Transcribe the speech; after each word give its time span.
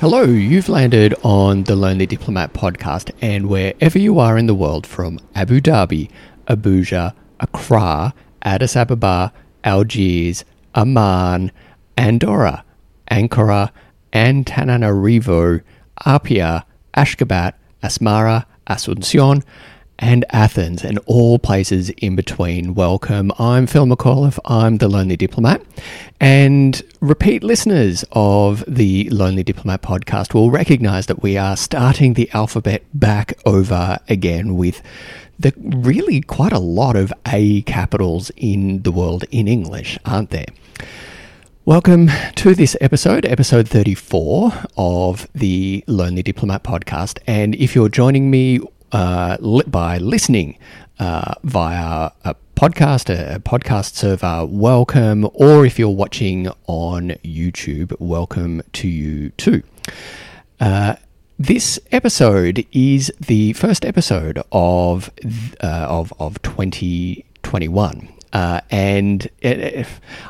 Hello, 0.00 0.22
you've 0.22 0.70
landed 0.70 1.14
on 1.22 1.64
the 1.64 1.76
Lonely 1.76 2.06
Diplomat 2.06 2.54
podcast, 2.54 3.10
and 3.20 3.50
wherever 3.50 3.98
you 3.98 4.18
are 4.18 4.38
in 4.38 4.46
the 4.46 4.54
world, 4.54 4.86
from 4.86 5.20
Abu 5.34 5.60
Dhabi, 5.60 6.10
Abuja, 6.46 7.12
Accra, 7.38 8.14
Addis 8.40 8.76
Ababa, 8.76 9.30
Algiers, 9.62 10.46
Amman, 10.74 11.52
Andorra, 11.98 12.64
Ankara, 13.10 13.72
Antananarivo, 14.14 15.60
Apia, 16.06 16.64
Ashgabat, 16.96 17.52
Asmara, 17.82 18.46
Asuncion, 18.68 19.44
and 20.00 20.24
Athens, 20.30 20.82
and 20.82 20.98
all 21.04 21.38
places 21.38 21.90
in 21.90 22.16
between. 22.16 22.74
Welcome. 22.74 23.30
I'm 23.38 23.66
Phil 23.66 23.84
McAuliffe. 23.84 24.38
I'm 24.46 24.78
the 24.78 24.88
Lonely 24.88 25.16
Diplomat. 25.16 25.62
And 26.18 26.82
repeat 27.00 27.44
listeners 27.44 28.02
of 28.12 28.64
the 28.66 29.08
Lonely 29.10 29.42
Diplomat 29.42 29.82
podcast 29.82 30.32
will 30.32 30.50
recognize 30.50 31.06
that 31.06 31.22
we 31.22 31.36
are 31.36 31.56
starting 31.56 32.14
the 32.14 32.30
alphabet 32.32 32.82
back 32.94 33.34
over 33.44 33.98
again 34.08 34.56
with 34.56 34.82
the 35.38 35.52
really 35.58 36.22
quite 36.22 36.52
a 36.52 36.58
lot 36.58 36.96
of 36.96 37.12
A 37.28 37.62
capitals 37.62 38.30
in 38.36 38.82
the 38.82 38.92
world 38.92 39.24
in 39.30 39.46
English, 39.46 39.98
aren't 40.06 40.30
there? 40.30 40.46
Welcome 41.66 42.08
to 42.36 42.54
this 42.54 42.74
episode, 42.80 43.26
episode 43.26 43.68
34 43.68 44.64
of 44.78 45.28
the 45.34 45.84
Lonely 45.86 46.22
Diplomat 46.22 46.64
podcast. 46.64 47.18
And 47.26 47.54
if 47.54 47.74
you're 47.74 47.90
joining 47.90 48.30
me 48.30 48.60
uh, 48.92 49.36
by 49.66 49.98
listening 49.98 50.58
uh, 50.98 51.34
via 51.44 52.10
a 52.24 52.34
podcast, 52.56 53.08
a 53.08 53.38
podcast 53.40 53.94
server, 53.94 54.44
welcome. 54.46 55.28
Or 55.34 55.64
if 55.64 55.78
you're 55.78 55.88
watching 55.88 56.48
on 56.66 57.10
YouTube, 57.24 57.94
welcome 57.98 58.62
to 58.74 58.88
you 58.88 59.30
too. 59.30 59.62
Uh, 60.60 60.96
this 61.38 61.80
episode 61.90 62.66
is 62.72 63.10
the 63.18 63.54
first 63.54 63.86
episode 63.86 64.42
of 64.52 65.10
uh, 65.62 65.86
of 65.88 66.12
of 66.18 66.42
2021. 66.42 68.08
Uh, 68.32 68.60
and 68.70 69.24
it, 69.40 69.58
it, 69.58 69.86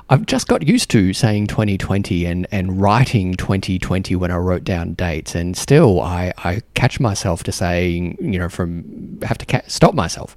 I've 0.08 0.24
just 0.24 0.48
got 0.48 0.66
used 0.66 0.90
to 0.90 1.12
saying 1.12 1.48
2020 1.48 2.24
and, 2.24 2.46
and 2.50 2.80
writing 2.80 3.34
2020 3.34 4.16
when 4.16 4.30
I 4.30 4.36
wrote 4.36 4.64
down 4.64 4.94
dates, 4.94 5.34
and 5.34 5.56
still 5.56 6.00
I, 6.00 6.32
I 6.38 6.62
catch 6.74 6.98
myself 6.98 7.42
to 7.44 7.52
saying, 7.52 8.16
you 8.20 8.38
know, 8.38 8.48
from 8.48 9.18
have 9.22 9.38
to 9.38 9.46
ca- 9.46 9.62
stop 9.66 9.94
myself 9.94 10.34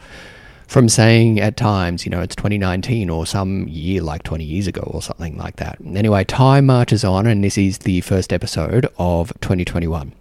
from 0.68 0.90
saying 0.90 1.40
at 1.40 1.56
times, 1.56 2.06
you 2.06 2.10
know, 2.10 2.22
it's 2.22 2.36
2019 2.36 3.10
or 3.10 3.26
some 3.26 3.68
year 3.68 4.02
like 4.02 4.24
20 4.24 4.44
years 4.44 4.68
ago 4.68 4.82
or 4.82 5.02
something 5.02 5.38
like 5.38 5.58
that. 5.58 5.78
Anyway, 5.86 6.24
time 6.24 6.66
marches 6.66 7.04
on, 7.04 7.28
and 7.28 7.44
this 7.44 7.58
is 7.58 7.80
the 7.80 8.02
first 8.02 8.34
episode 8.34 8.88
of 8.98 9.32
2021. 9.42 10.14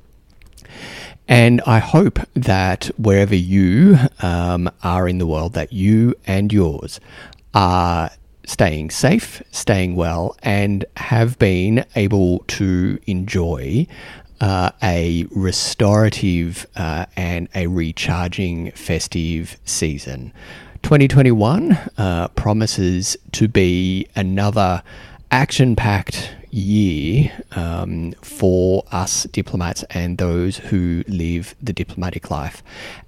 And 1.28 1.60
I 1.66 1.78
hope 1.78 2.18
that 2.34 2.90
wherever 2.98 3.34
you 3.34 3.96
um, 4.20 4.70
are 4.82 5.08
in 5.08 5.18
the 5.18 5.26
world, 5.26 5.54
that 5.54 5.72
you 5.72 6.14
and 6.26 6.52
yours 6.52 7.00
are 7.54 8.10
staying 8.44 8.90
safe, 8.90 9.42
staying 9.50 9.94
well, 9.94 10.36
and 10.42 10.84
have 10.96 11.38
been 11.38 11.84
able 11.94 12.40
to 12.48 12.98
enjoy 13.06 13.86
uh, 14.40 14.70
a 14.82 15.24
restorative 15.30 16.66
uh, 16.74 17.06
and 17.16 17.48
a 17.54 17.68
recharging 17.68 18.72
festive 18.72 19.58
season. 19.64 20.32
2021 20.82 21.78
uh, 21.96 22.26
promises 22.28 23.16
to 23.30 23.46
be 23.46 24.06
another 24.16 24.82
action 25.30 25.76
packed 25.76 26.34
year 26.52 27.32
um, 27.52 28.12
for 28.20 28.84
us 28.92 29.24
diplomats 29.24 29.82
and 29.90 30.18
those 30.18 30.58
who 30.58 31.02
live 31.08 31.54
the 31.60 31.72
diplomatic 31.72 32.30
life, 32.30 32.62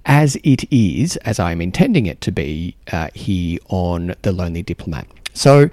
as 0.05 0.35
it 0.43 0.71
is, 0.71 1.15
as 1.17 1.39
I'm 1.39 1.61
intending 1.61 2.07
it 2.07 2.19
to 2.21 2.31
be 2.31 2.75
uh, 2.91 3.09
here 3.13 3.59
on 3.69 4.15
The 4.23 4.31
Lonely 4.31 4.63
Diplomat. 4.63 5.07
So, 5.33 5.69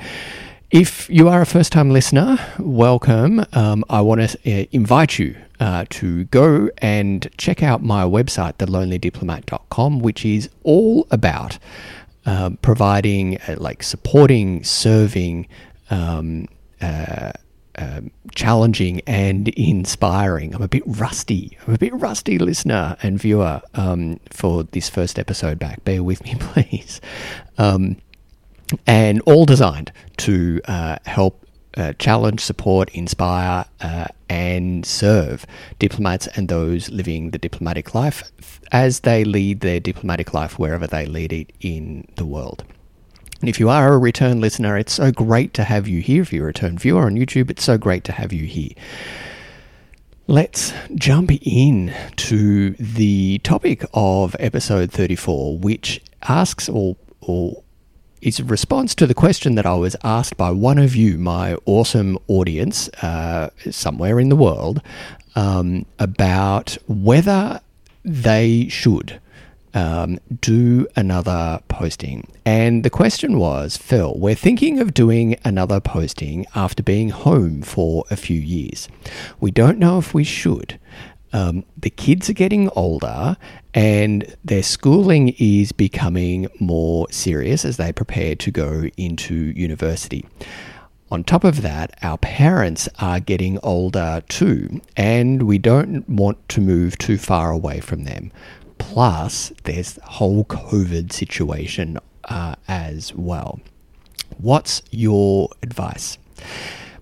if 0.71 1.11
you 1.11 1.29
are 1.29 1.43
a 1.43 1.47
first 1.47 1.71
time 1.71 1.91
listener, 1.91 2.39
welcome. 2.59 3.45
Um, 3.53 3.85
I 3.91 4.01
want 4.01 4.31
to 4.31 4.63
uh, 4.63 4.67
invite 4.73 5.19
you 5.19 5.37
uh, 5.61 5.85
to 5.91 6.25
go 6.25 6.71
and 6.79 7.29
check 7.37 7.63
out 7.63 7.83
my 7.83 8.05
website, 8.05 8.55
thelonelydiplomat.com, 8.55 9.99
which 9.99 10.25
is 10.25 10.49
all 10.63 11.07
about 11.11 11.59
uh, 12.25 12.51
providing, 12.63 13.39
like, 13.57 13.83
supporting, 13.83 14.65
serving, 14.65 15.47
um, 15.91 16.49
uh, 16.81 17.33
um, 17.77 18.11
challenging 18.35 19.01
and 19.07 19.49
inspiring. 19.49 20.55
I'm 20.55 20.63
a 20.63 20.69
bit 20.69 20.83
rusty. 20.87 21.57
I'm 21.67 21.75
a 21.75 21.79
bit 21.79 21.95
rusty 21.95 22.39
listener 22.39 22.97
and 23.03 23.19
viewer 23.19 23.63
um, 23.75 24.21
for 24.31 24.65
this 24.65 24.89
first 24.89 25.19
episode 25.19 25.59
back. 25.59 25.85
Bear 25.85 26.03
with 26.03 26.23
me, 26.25 26.35
please. 26.41 27.01
Um, 27.59 27.97
and 28.87 29.21
all 29.23 29.45
designed 29.45 29.93
to 30.19 30.61
uh, 30.67 30.97
help 31.05 31.47
uh, 31.77 31.93
challenge, 31.95 32.41
support, 32.41 32.91
inspire, 32.91 33.65
uh, 33.81 34.07
and 34.29 34.85
serve 34.85 35.47
diplomats 35.79 36.27
and 36.29 36.49
those 36.49 36.91
living 36.91 37.31
the 37.31 37.39
diplomatic 37.39 37.95
life 37.95 38.31
as 38.71 39.01
they 39.01 39.25
lead 39.25 39.61
their 39.61 39.81
diplomatic 39.81 40.33
life 40.35 40.59
wherever 40.59 40.87
they 40.87 41.07
lead 41.07 41.33
it 41.33 41.53
in 41.61 42.07
the 42.17 42.25
world. 42.25 42.65
And 43.43 43.49
if 43.49 43.59
you 43.59 43.69
are 43.69 43.93
a 43.93 43.99
return 43.99 44.41
listener, 44.41 44.79
it's 44.79 44.93
so 44.93 45.11
great 45.11 45.53
to 45.55 45.65
have 45.65 45.89
you 45.89 46.01
here. 46.01 46.23
If 46.23 46.33
you're 46.33 46.45
a 46.45 46.47
return 46.47 46.79
viewer 46.79 47.07
on 47.07 47.17
YouTube, 47.17 47.51
it's 47.51 47.65
so 47.65 47.77
great 47.77 48.05
to 48.05 48.13
have 48.13 48.33
you 48.33 48.47
here. 48.47 48.71
Let's 50.29 50.73
jump 50.95 51.33
in 51.45 51.93
to 52.19 52.71
the 52.71 53.41
topic 53.41 53.85
of 53.93 54.37
episode 54.39 54.93
34, 54.93 55.59
which 55.59 56.01
asks 56.23 56.69
or, 56.69 56.97
or 57.21 57.65
is 58.21 58.39
a 58.39 58.45
response 58.45 58.95
to 58.95 59.09
the 59.09 59.15
question 59.15 59.57
that 59.57 59.67
I 59.67 59.75
was 59.75 59.97
asked 60.05 60.37
by 60.37 60.53
one 60.53 60.79
of 60.79 60.95
you, 60.95 61.19
my 61.19 61.57
awesome 61.67 62.19
audience 62.29 62.89
uh, 63.03 63.51
somewhere 63.73 64.21
in 64.21 64.29
the 64.29 64.37
world, 64.37 64.81
um, 65.35 65.85
about 65.99 66.79
whether 66.87 67.61
they 68.05 68.69
should 68.69 69.21
um, 69.75 70.19
do 70.41 70.87
another 70.97 71.61
posting. 71.69 72.27
And 72.45 72.85
the 72.85 72.91
question 72.91 73.39
was 73.39 73.77
Phil, 73.77 74.15
we're 74.17 74.35
thinking 74.35 74.81
of 74.81 74.95
doing 74.95 75.37
another 75.45 75.81
posting 75.81 76.47
after 76.55 76.83
being 76.83 77.11
home 77.11 77.63
for 77.63 78.05
a 78.11 78.17
few 78.17 78.41
years. 78.41 78.89
We 79.41 79.51
don't 79.51 79.79
know 79.79 79.99
if 79.99 80.15
we 80.15 80.25
should. 80.25 80.79
Um, 81.35 81.65
the 81.79 81.91
kids 81.91 82.29
are 82.29 82.35
getting 82.35 82.69
older 82.71 83.37
and 83.73 84.37
their 84.45 84.63
schooling 84.63 85.35
is 85.39 85.73
becoming 85.73 86.47
more 86.61 87.07
serious 87.11 87.65
as 87.65 87.79
they 87.79 87.93
prepare 87.93 88.35
to 88.37 88.51
go 88.51 88.85
into 88.99 89.35
university. 89.35 90.27
On 91.11 91.23
top 91.23 91.45
of 91.45 91.61
that, 91.61 91.95
our 92.01 92.17
parents 92.17 92.89
are 92.99 93.21
getting 93.21 93.59
older 93.63 94.23
too, 94.31 94.81
and 94.97 95.43
we 95.43 95.59
don't 95.59 96.09
want 96.09 96.49
to 96.49 96.63
move 96.63 96.97
too 96.97 97.19
far 97.19 97.51
away 97.51 97.81
from 97.81 98.05
them. 98.05 98.33
Plus, 98.91 99.53
there's 99.63 99.95
the 99.95 100.03
whole 100.03 100.45
COVID 100.45 101.13
situation 101.13 101.99
uh, 102.25 102.57
as 102.69 103.15
well. 103.15 103.61
What's 104.39 104.83
your 104.91 105.49
advice? 105.63 106.19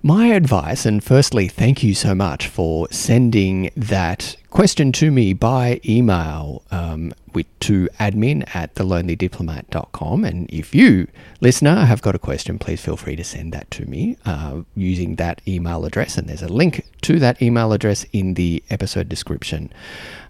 My 0.03 0.29
advice, 0.29 0.87
and 0.87 1.05
firstly, 1.05 1.47
thank 1.47 1.83
you 1.83 1.95
so 1.95 2.15
much 2.15 2.47
for 2.47 2.89
sending 2.91 3.71
that 3.77 4.35
question 4.49 4.93
to 4.93 5.11
me 5.11 5.35
by 5.35 5.79
email 5.87 6.63
um, 6.71 7.13
with, 7.35 7.47
to 7.61 7.87
admin 8.01 8.49
at 8.57 8.75
thelonelydiplomat.com. 8.77 10.25
And 10.25 10.49
if 10.51 10.75
you, 10.75 11.07
listener, 11.43 11.85
have 11.85 12.01
got 12.01 12.15
a 12.15 12.19
question, 12.19 12.59
please 12.59 12.81
feel 12.81 12.97
free 12.97 13.15
to 13.15 13.23
send 13.23 13.53
that 13.53 13.71
to 13.73 13.85
me 13.85 14.17
uh, 14.25 14.63
using 14.75 15.17
that 15.17 15.43
email 15.47 15.85
address. 15.85 16.17
And 16.17 16.27
there's 16.31 16.43
a 16.43 16.49
link 16.49 16.87
to 17.03 17.19
that 17.19 17.43
email 17.43 17.75
address 17.75 18.07
in 18.11 18.35
the 18.35 18.65
episode 18.71 19.07
description 19.07 19.71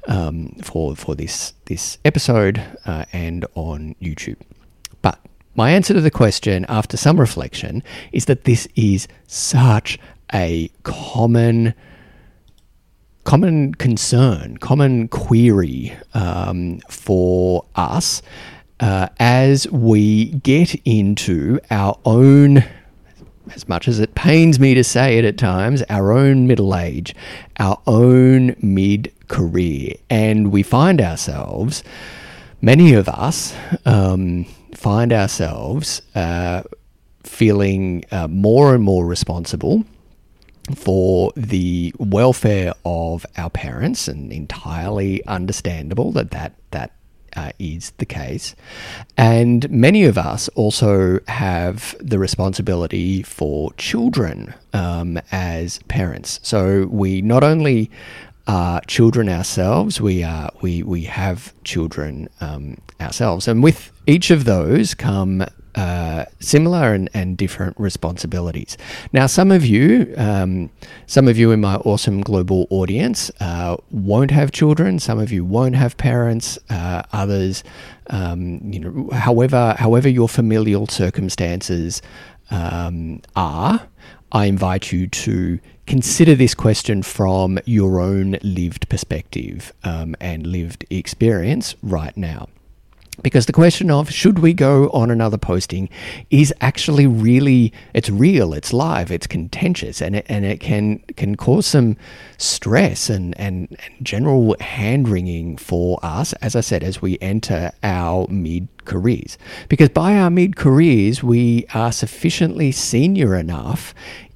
um, 0.08 0.48
for, 0.64 0.96
for 0.96 1.14
this, 1.14 1.54
this 1.66 1.98
episode 2.04 2.60
uh, 2.86 3.04
and 3.12 3.46
on 3.54 3.94
YouTube. 4.02 4.40
But 5.00 5.20
my 5.54 5.70
answer 5.70 5.94
to 5.94 6.00
the 6.00 6.10
question, 6.10 6.64
after 6.68 6.96
some 6.96 7.18
reflection, 7.18 7.82
is 8.12 8.26
that 8.26 8.44
this 8.44 8.68
is 8.76 9.08
such 9.26 9.98
a 10.32 10.70
common 10.82 11.74
common 13.24 13.74
concern, 13.74 14.56
common 14.56 15.06
query 15.06 15.92
um, 16.14 16.80
for 16.88 17.64
us 17.76 18.22
uh, 18.80 19.08
as 19.18 19.70
we 19.70 20.30
get 20.30 20.74
into 20.86 21.60
our 21.70 21.98
own, 22.04 22.64
as 23.54 23.68
much 23.68 23.86
as 23.86 24.00
it 24.00 24.14
pains 24.14 24.58
me 24.58 24.74
to 24.74 24.82
say 24.82 25.18
it 25.18 25.24
at 25.24 25.36
times, 25.36 25.82
our 25.90 26.12
own 26.12 26.46
middle 26.46 26.74
age, 26.74 27.14
our 27.58 27.80
own 27.86 28.56
mid 28.60 29.12
career. 29.28 29.94
And 30.08 30.50
we 30.50 30.62
find 30.62 31.00
ourselves, 31.00 31.84
many 32.62 32.94
of 32.94 33.08
us, 33.08 33.54
um, 33.84 34.46
find 34.74 35.12
ourselves 35.12 36.02
uh, 36.14 36.62
feeling 37.22 38.04
uh, 38.10 38.28
more 38.28 38.74
and 38.74 38.82
more 38.82 39.06
responsible 39.06 39.84
for 40.76 41.32
the 41.36 41.92
welfare 41.98 42.72
of 42.84 43.26
our 43.36 43.50
parents, 43.50 44.08
and 44.08 44.32
entirely 44.32 45.24
understandable 45.26 46.12
that 46.12 46.30
that, 46.30 46.54
that 46.70 46.92
uh, 47.36 47.52
is 47.58 47.90
the 47.98 48.06
case. 48.06 48.54
And 49.16 49.68
many 49.70 50.04
of 50.04 50.16
us 50.18 50.48
also 50.50 51.20
have 51.28 51.96
the 52.00 52.18
responsibility 52.18 53.22
for 53.22 53.72
children 53.74 54.54
um, 54.72 55.18
as 55.32 55.80
parents. 55.88 56.40
So 56.42 56.86
we 56.86 57.22
not 57.22 57.42
only 57.42 57.90
are 58.50 58.80
children 58.88 59.28
ourselves, 59.28 60.00
we 60.00 60.24
are 60.24 60.50
we 60.60 60.82
we 60.82 61.02
have 61.04 61.54
children 61.62 62.28
um, 62.40 62.76
ourselves, 63.00 63.46
and 63.46 63.62
with 63.62 63.92
each 64.06 64.30
of 64.30 64.44
those 64.44 64.92
come 64.92 65.46
uh, 65.76 66.24
similar 66.40 66.92
and, 66.92 67.08
and 67.14 67.36
different 67.36 67.78
responsibilities. 67.78 68.76
Now, 69.12 69.26
some 69.26 69.52
of 69.52 69.64
you, 69.64 70.12
um, 70.16 70.68
some 71.06 71.28
of 71.28 71.38
you 71.38 71.52
in 71.52 71.60
my 71.60 71.76
awesome 71.76 72.22
global 72.22 72.66
audience, 72.70 73.30
uh, 73.38 73.76
won't 73.92 74.32
have 74.32 74.50
children. 74.50 74.98
Some 74.98 75.20
of 75.20 75.30
you 75.30 75.44
won't 75.44 75.76
have 75.76 75.96
parents. 75.96 76.58
Uh, 76.68 77.02
others, 77.12 77.62
um, 78.08 78.60
you 78.64 78.80
know, 78.80 79.10
however, 79.12 79.76
however 79.78 80.08
your 80.08 80.28
familial 80.28 80.88
circumstances 80.88 82.02
um, 82.50 83.20
are, 83.36 83.86
I 84.32 84.46
invite 84.46 84.90
you 84.90 85.06
to 85.06 85.60
consider 85.90 86.36
this 86.36 86.54
question 86.54 87.02
from 87.02 87.58
your 87.64 88.00
own 88.00 88.38
lived 88.42 88.88
perspective 88.88 89.72
um, 89.82 90.14
and 90.20 90.46
lived 90.46 90.86
experience 90.88 91.74
right 91.82 92.16
now. 92.16 92.46
Because 93.24 93.46
the 93.46 93.52
question 93.52 93.90
of 93.90 94.08
should 94.08 94.38
we 94.38 94.54
go 94.54 94.88
on 94.90 95.10
another 95.10 95.36
posting 95.36 95.88
is 96.30 96.54
actually 96.60 97.08
really 97.08 97.72
it's 97.92 98.08
real 98.08 98.54
it's 98.54 98.72
live 98.72 99.10
it's 99.10 99.26
contentious 99.26 100.00
and 100.00 100.14
it, 100.16 100.26
and 100.28 100.44
it 100.44 100.60
can 100.60 101.00
can 101.16 101.34
cause 101.36 101.66
some 101.66 101.96
stress 102.38 103.10
and, 103.10 103.38
and, 103.38 103.76
and 103.84 104.06
general 104.06 104.56
hand 104.60 105.08
wringing 105.08 105.56
for 105.58 105.98
us 106.02 106.32
as 106.34 106.54
i 106.54 106.60
said 106.60 106.82
as 106.84 107.02
we 107.02 107.18
enter 107.20 107.72
our 107.82 108.28
mid 108.28 108.68
careers. 108.84 109.36
Because 109.68 109.88
by 109.88 110.16
our 110.16 110.30
mid 110.30 110.54
careers 110.54 111.22
we 111.22 111.66
are 111.74 111.90
sufficiently 111.92 112.70
senior 112.70 113.34
enough 113.34 113.92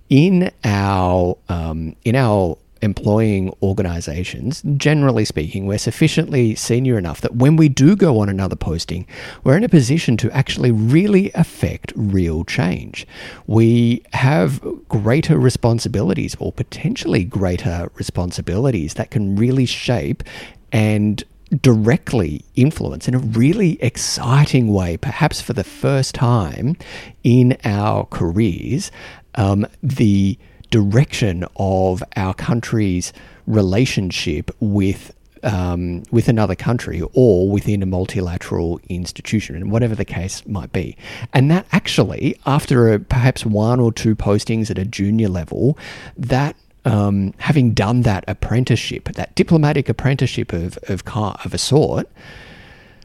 in 0.09 0.51
our 0.65 1.37
um, 1.49 1.97
in 2.05 2.17
our 2.17 2.56
employing 2.85 3.53
organizations, 3.62 4.62
generally 4.77 5.25
speaking, 5.25 5.67
we're 5.67 5.79
sufficiently 5.79 6.55
senior 6.55 6.99
enough 6.99 7.23
that 7.23 7.35
when 7.35 7.56
we 7.56 7.69
do 7.69 7.97
go 7.97 8.21
on 8.21 8.29
another 8.29 8.55
posting, 8.55 9.06
we're 9.43 9.56
in 9.56 9.65
a 9.65 9.69
position 9.69 10.17
to 10.19 10.31
actually 10.33 10.71
really 10.71 11.33
affect 11.35 11.93
real 11.97 12.45
change. 12.45 13.06
We 13.47 14.03
have 14.12 14.61
greater 14.89 15.39
responsibilities 15.39 16.37
or 16.39 16.53
potentially 16.53 17.25
greater 17.25 17.91
responsibilities 17.95 18.95
that 18.95 19.11
can 19.11 19.35
really 19.35 19.67
shape 19.67 20.23
and 20.71 21.25
directly 21.61 22.44
influence 22.56 23.08
in 23.08 23.14
a 23.14 23.19
really 23.19 23.81
exciting 23.82 24.73
way, 24.73 24.96
perhaps 24.96 25.41
for 25.41 25.52
the 25.52 25.64
first 25.64 26.14
time 26.14 26.76
in 27.23 27.56
our 27.64 28.06
careers, 28.06 28.91
um, 29.37 29.67
the 29.82 30.38
direction 30.70 31.44
of 31.56 32.02
our 32.17 32.35
country's 32.35 33.12
relationship 33.46 34.50
with 34.61 35.14
um, 35.44 36.02
with 36.11 36.29
another 36.29 36.55
country 36.55 37.02
or 37.12 37.50
within 37.50 37.82
a 37.82 37.87
multilateral 37.87 38.81
institution, 38.88 39.55
and 39.55 39.70
whatever 39.70 39.94
the 39.94 40.05
case 40.05 40.44
might 40.46 40.73
be. 40.73 40.96
And 41.35 41.50
that 41.50 41.67
actually, 41.70 42.41
after 42.46 42.94
a, 42.94 42.99
perhaps 42.99 43.44
one 43.44 43.79
or 43.79 43.93
two 43.93 44.17
postings 44.17 44.70
at 44.70 44.79
a 44.79 44.87
junior 44.87 45.29
level, 45.29 45.79
that 46.17 46.56
um, 46.85 47.35
having 47.39 47.73
done 47.73 48.03
that 48.03 48.25
apprenticeship, 48.29 49.09
that 49.15 49.35
diplomatic 49.35 49.89
apprenticeship 49.89 50.53
of 50.53 50.79
of, 50.89 51.03
of 51.07 51.55
a 51.55 51.59
sort, 51.59 52.09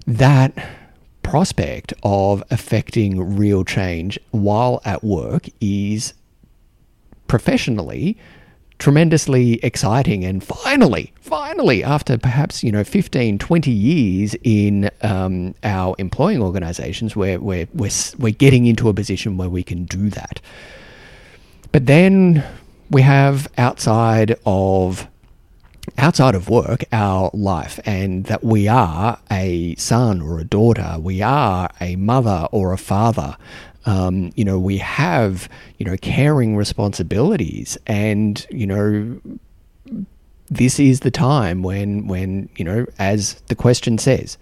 that 0.05 0.53
prospect 1.23 1.93
of 2.03 2.43
affecting 2.49 3.35
real 3.35 3.63
change 3.63 4.19
while 4.31 4.81
at 4.83 5.03
work 5.03 5.47
is 5.61 6.13
professionally 7.27 8.17
tremendously 8.79 9.55
exciting. 9.63 10.23
And 10.23 10.43
finally 10.43 11.13
finally 11.21 11.83
after 11.83 12.17
perhaps 12.17 12.63
you 12.63 12.71
know 12.71 12.83
15 12.83 13.37
20 13.37 13.71
years 13.71 14.35
in 14.43 14.89
um, 15.01 15.53
our 15.63 15.95
employing 15.99 16.41
organizations 16.41 17.15
where 17.15 17.39
we're, 17.39 17.67
we're, 17.73 17.91
we're 18.17 18.33
getting 18.33 18.65
into 18.65 18.89
a 18.89 18.93
position 18.93 19.37
where 19.37 19.49
we 19.49 19.61
can 19.61 19.83
do 19.83 20.09
that. 20.09 20.41
But 21.71 21.85
then 21.85 22.43
we 22.89 23.01
have 23.01 23.47
outside 23.57 24.37
of 24.45 25.07
outside 25.97 26.35
of 26.35 26.49
work 26.49 26.83
our 26.91 27.31
life 27.33 27.79
and 27.83 28.25
that 28.25 28.43
we 28.43 28.67
are 28.67 29.19
a 29.31 29.75
son 29.75 30.21
or 30.21 30.39
a 30.39 30.43
daughter 30.43 30.97
we 30.99 31.21
are 31.21 31.69
a 31.81 31.95
mother 31.95 32.47
or 32.51 32.73
a 32.73 32.77
father. 32.77 33.35
Um, 33.85 34.31
you 34.35 34.45
know, 34.45 34.59
we 34.59 34.77
have, 34.77 35.49
you 35.77 35.85
know, 35.85 35.95
caring 35.97 36.55
responsibilities 36.55 37.77
and, 37.87 38.45
you 38.51 38.67
know, 38.67 39.19
this 40.49 40.79
is 40.79 40.99
the 40.99 41.11
time 41.11 41.63
when, 41.63 42.07
when, 42.07 42.49
you 42.55 42.65
know, 42.65 42.85
as 42.99 43.35
the 43.47 43.55
question 43.55 43.97
says, 43.97 44.37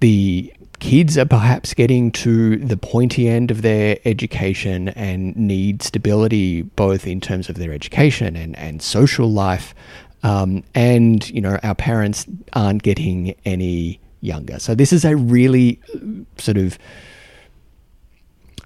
the 0.00 0.52
kids 0.80 1.18
are 1.18 1.24
perhaps 1.24 1.74
getting 1.74 2.10
to 2.12 2.56
the 2.56 2.76
pointy 2.76 3.28
end 3.28 3.50
of 3.50 3.62
their 3.62 3.98
education 4.04 4.88
and 4.90 5.36
need 5.36 5.82
stability 5.82 6.62
both 6.62 7.06
in 7.06 7.20
terms 7.20 7.48
of 7.48 7.56
their 7.56 7.72
education 7.72 8.36
and, 8.36 8.56
and 8.56 8.82
social 8.82 9.30
life. 9.30 9.74
Um, 10.22 10.64
and, 10.74 11.28
you 11.30 11.40
know, 11.40 11.58
our 11.62 11.74
parents 11.74 12.26
aren't 12.52 12.82
getting 12.82 13.34
any 13.44 14.00
younger. 14.20 14.58
So 14.58 14.74
this 14.74 14.92
is 14.92 15.04
a 15.04 15.16
really 15.16 15.80
uh, 15.94 15.98
sort 16.40 16.56
of 16.56 16.78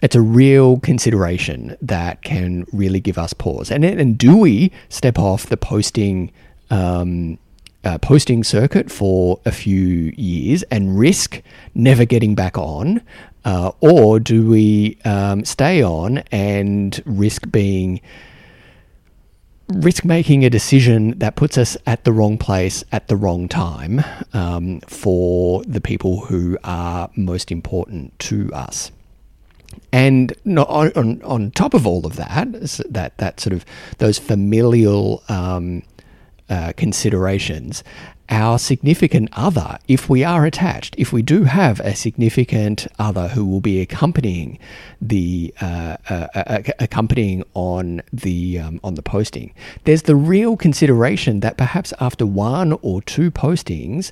it's 0.00 0.16
a 0.16 0.20
real 0.20 0.80
consideration 0.80 1.76
that 1.80 2.22
can 2.22 2.66
really 2.72 2.98
give 2.98 3.18
us 3.18 3.32
pause. 3.32 3.70
And 3.70 3.84
and 3.84 4.18
do 4.18 4.36
we 4.36 4.72
step 4.88 5.18
off 5.18 5.46
the 5.46 5.56
posting 5.56 6.32
um, 6.70 7.38
uh, 7.84 7.98
posting 7.98 8.44
circuit 8.44 8.90
for 8.90 9.40
a 9.44 9.52
few 9.52 10.12
years 10.16 10.62
and 10.64 10.98
risk 10.98 11.42
never 11.74 12.04
getting 12.04 12.34
back 12.34 12.56
on, 12.56 13.02
uh, 13.44 13.72
or 13.80 14.20
do 14.20 14.48
we 14.48 14.98
um, 15.04 15.44
stay 15.44 15.82
on 15.82 16.18
and 16.30 17.02
risk 17.04 17.50
being 17.50 18.00
risk 19.68 20.04
making 20.04 20.44
a 20.44 20.50
decision 20.50 21.18
that 21.18 21.34
puts 21.34 21.56
us 21.56 21.76
at 21.86 22.04
the 22.04 22.12
wrong 22.12 22.36
place 22.36 22.84
at 22.92 23.08
the 23.08 23.16
wrong 23.16 23.48
time 23.48 24.04
um, 24.34 24.80
for 24.80 25.62
the 25.64 25.80
people 25.80 26.20
who 26.26 26.58
are 26.62 27.10
most 27.16 27.50
important 27.50 28.16
to 28.18 28.52
us? 28.52 28.90
And 29.90 30.34
on, 30.46 30.92
on, 30.94 31.22
on 31.22 31.50
top 31.52 31.74
of 31.74 31.86
all 31.86 32.06
of 32.06 32.16
that, 32.16 32.52
that 32.90 33.16
that 33.18 33.40
sort 33.40 33.54
of 33.54 33.64
those 33.98 34.18
familial 34.18 35.22
um, 35.28 35.82
uh, 36.48 36.72
considerations, 36.76 37.82
our 38.28 38.58
significant 38.58 39.28
other, 39.32 39.78
if 39.88 40.08
we 40.08 40.24
are 40.24 40.46
attached, 40.46 40.94
if 40.96 41.12
we 41.12 41.20
do 41.20 41.44
have 41.44 41.80
a 41.80 41.94
significant 41.94 42.86
other 42.98 43.28
who 43.28 43.44
will 43.44 43.60
be 43.60 43.80
accompanying 43.80 44.58
the 45.00 45.52
uh, 45.60 45.96
uh, 46.08 46.26
uh, 46.34 46.62
accompanying 46.78 47.44
on 47.52 48.00
the 48.10 48.58
um, 48.58 48.80
on 48.82 48.94
the 48.94 49.02
posting, 49.02 49.52
there's 49.84 50.02
the 50.02 50.16
real 50.16 50.56
consideration 50.56 51.40
that 51.40 51.58
perhaps 51.58 51.92
after 52.00 52.24
one 52.24 52.72
or 52.80 53.02
two 53.02 53.30
postings, 53.30 54.10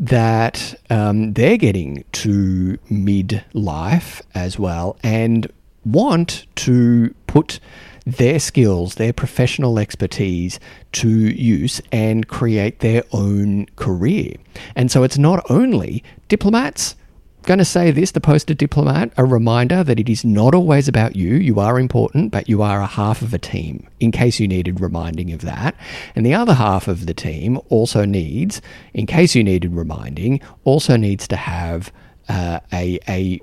that 0.00 0.74
um, 0.90 1.34
they're 1.34 1.56
getting 1.56 2.04
to 2.12 2.76
midlife 2.90 4.20
as 4.34 4.58
well 4.58 4.96
and 5.04 5.50
want 5.84 6.46
to 6.56 7.14
put 7.26 7.60
their 8.06 8.38
skills, 8.38 8.94
their 8.94 9.12
professional 9.12 9.78
expertise 9.78 10.58
to 10.92 11.08
use 11.08 11.80
and 11.92 12.28
create 12.28 12.80
their 12.80 13.02
own 13.12 13.66
career. 13.76 14.36
And 14.74 14.90
so 14.90 15.02
it's 15.02 15.18
not 15.18 15.44
only 15.50 16.02
diplomats. 16.28 16.96
Going 17.44 17.58
to 17.58 17.64
say 17.64 17.90
this, 17.90 18.10
the 18.10 18.20
posted 18.20 18.58
diplomat, 18.58 19.14
a 19.16 19.24
reminder 19.24 19.82
that 19.82 19.98
it 19.98 20.10
is 20.10 20.26
not 20.26 20.54
always 20.54 20.88
about 20.88 21.16
you. 21.16 21.36
You 21.36 21.58
are 21.58 21.80
important, 21.80 22.32
but 22.32 22.50
you 22.50 22.60
are 22.60 22.82
a 22.82 22.86
half 22.86 23.22
of 23.22 23.32
a 23.32 23.38
team, 23.38 23.88
in 23.98 24.12
case 24.12 24.38
you 24.38 24.46
needed 24.46 24.78
reminding 24.78 25.32
of 25.32 25.40
that. 25.40 25.74
And 26.14 26.26
the 26.26 26.34
other 26.34 26.52
half 26.52 26.86
of 26.86 27.06
the 27.06 27.14
team 27.14 27.58
also 27.70 28.04
needs, 28.04 28.60
in 28.92 29.06
case 29.06 29.34
you 29.34 29.42
needed 29.42 29.72
reminding, 29.72 30.40
also 30.64 30.98
needs 30.98 31.26
to 31.28 31.36
have 31.36 31.90
uh, 32.28 32.60
a, 32.74 32.98
a 33.08 33.40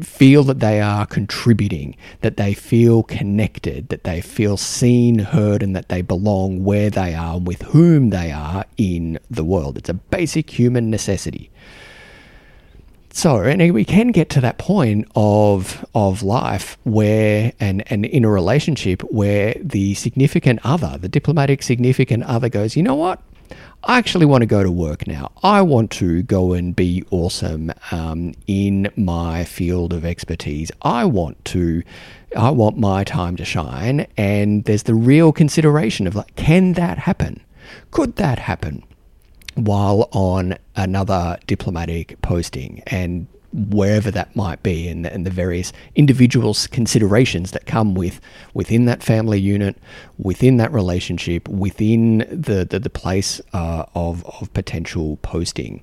feel 0.00 0.42
that 0.44 0.60
they 0.60 0.80
are 0.80 1.06
contributing, 1.06 1.96
that 2.20 2.36
they 2.36 2.54
feel 2.54 3.02
connected, 3.02 3.88
that 3.88 4.04
they 4.04 4.20
feel 4.20 4.56
seen, 4.56 5.18
heard, 5.20 5.62
and 5.62 5.74
that 5.76 5.88
they 5.88 6.02
belong 6.02 6.64
where 6.64 6.90
they 6.90 7.14
are, 7.14 7.38
with 7.38 7.62
whom 7.62 8.10
they 8.10 8.32
are 8.32 8.64
in 8.76 9.18
the 9.30 9.44
world. 9.44 9.78
It's 9.78 9.88
a 9.88 9.94
basic 9.94 10.50
human 10.50 10.90
necessity. 10.90 11.50
so 13.12 13.42
and 13.42 13.72
we 13.72 13.84
can 13.84 14.08
get 14.08 14.28
to 14.28 14.40
that 14.40 14.58
point 14.58 15.06
of 15.14 15.84
of 15.94 16.22
life 16.24 16.76
where 16.82 17.52
and 17.60 17.84
and 17.86 18.04
in 18.04 18.24
a 18.24 18.30
relationship 18.30 19.02
where 19.02 19.54
the 19.60 19.94
significant 19.94 20.58
other 20.64 20.98
the 20.98 21.08
diplomatic 21.08 21.62
significant 21.62 22.24
other 22.24 22.48
goes 22.48 22.76
you 22.76 22.82
know 22.82 22.96
what 22.96 23.22
I 23.82 23.98
actually 23.98 24.26
want 24.26 24.42
to 24.42 24.46
go 24.46 24.62
to 24.62 24.70
work 24.70 25.06
now. 25.06 25.30
I 25.42 25.60
want 25.62 25.90
to 25.92 26.22
go 26.22 26.52
and 26.54 26.74
be 26.74 27.04
awesome 27.10 27.72
um, 27.90 28.34
in 28.46 28.90
my 28.96 29.44
field 29.44 29.92
of 29.92 30.04
expertise. 30.04 30.70
I 30.82 31.04
want 31.04 31.44
to, 31.46 31.82
I 32.36 32.50
want 32.50 32.78
my 32.78 33.04
time 33.04 33.36
to 33.36 33.44
shine. 33.44 34.06
And 34.16 34.64
there's 34.64 34.84
the 34.84 34.94
real 34.94 35.32
consideration 35.32 36.06
of 36.06 36.14
like, 36.14 36.34
can 36.36 36.72
that 36.74 36.98
happen? 36.98 37.40
Could 37.90 38.16
that 38.16 38.38
happen? 38.38 38.84
while 39.54 40.08
on 40.12 40.56
another 40.76 41.38
diplomatic 41.46 42.20
posting 42.22 42.82
and 42.86 43.26
wherever 43.54 44.10
that 44.10 44.34
might 44.34 44.62
be 44.64 44.88
and, 44.88 45.06
and 45.06 45.24
the 45.24 45.30
various 45.30 45.72
individuals 45.94 46.66
considerations 46.66 47.52
that 47.52 47.66
come 47.66 47.94
with 47.94 48.20
within 48.52 48.84
that 48.86 49.02
family 49.02 49.38
unit 49.38 49.76
within 50.18 50.56
that 50.56 50.72
relationship 50.72 51.48
within 51.48 52.18
the 52.30 52.66
the, 52.68 52.80
the 52.80 52.90
place 52.90 53.40
uh, 53.52 53.84
of, 53.94 54.24
of 54.40 54.52
potential 54.54 55.18
posting. 55.22 55.80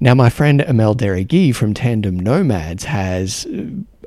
Now, 0.00 0.14
my 0.14 0.30
friend 0.30 0.62
Amel 0.62 0.96
Derragui 0.96 1.54
from 1.54 1.74
Tandem 1.74 2.18
Nomads 2.18 2.84
has 2.84 3.46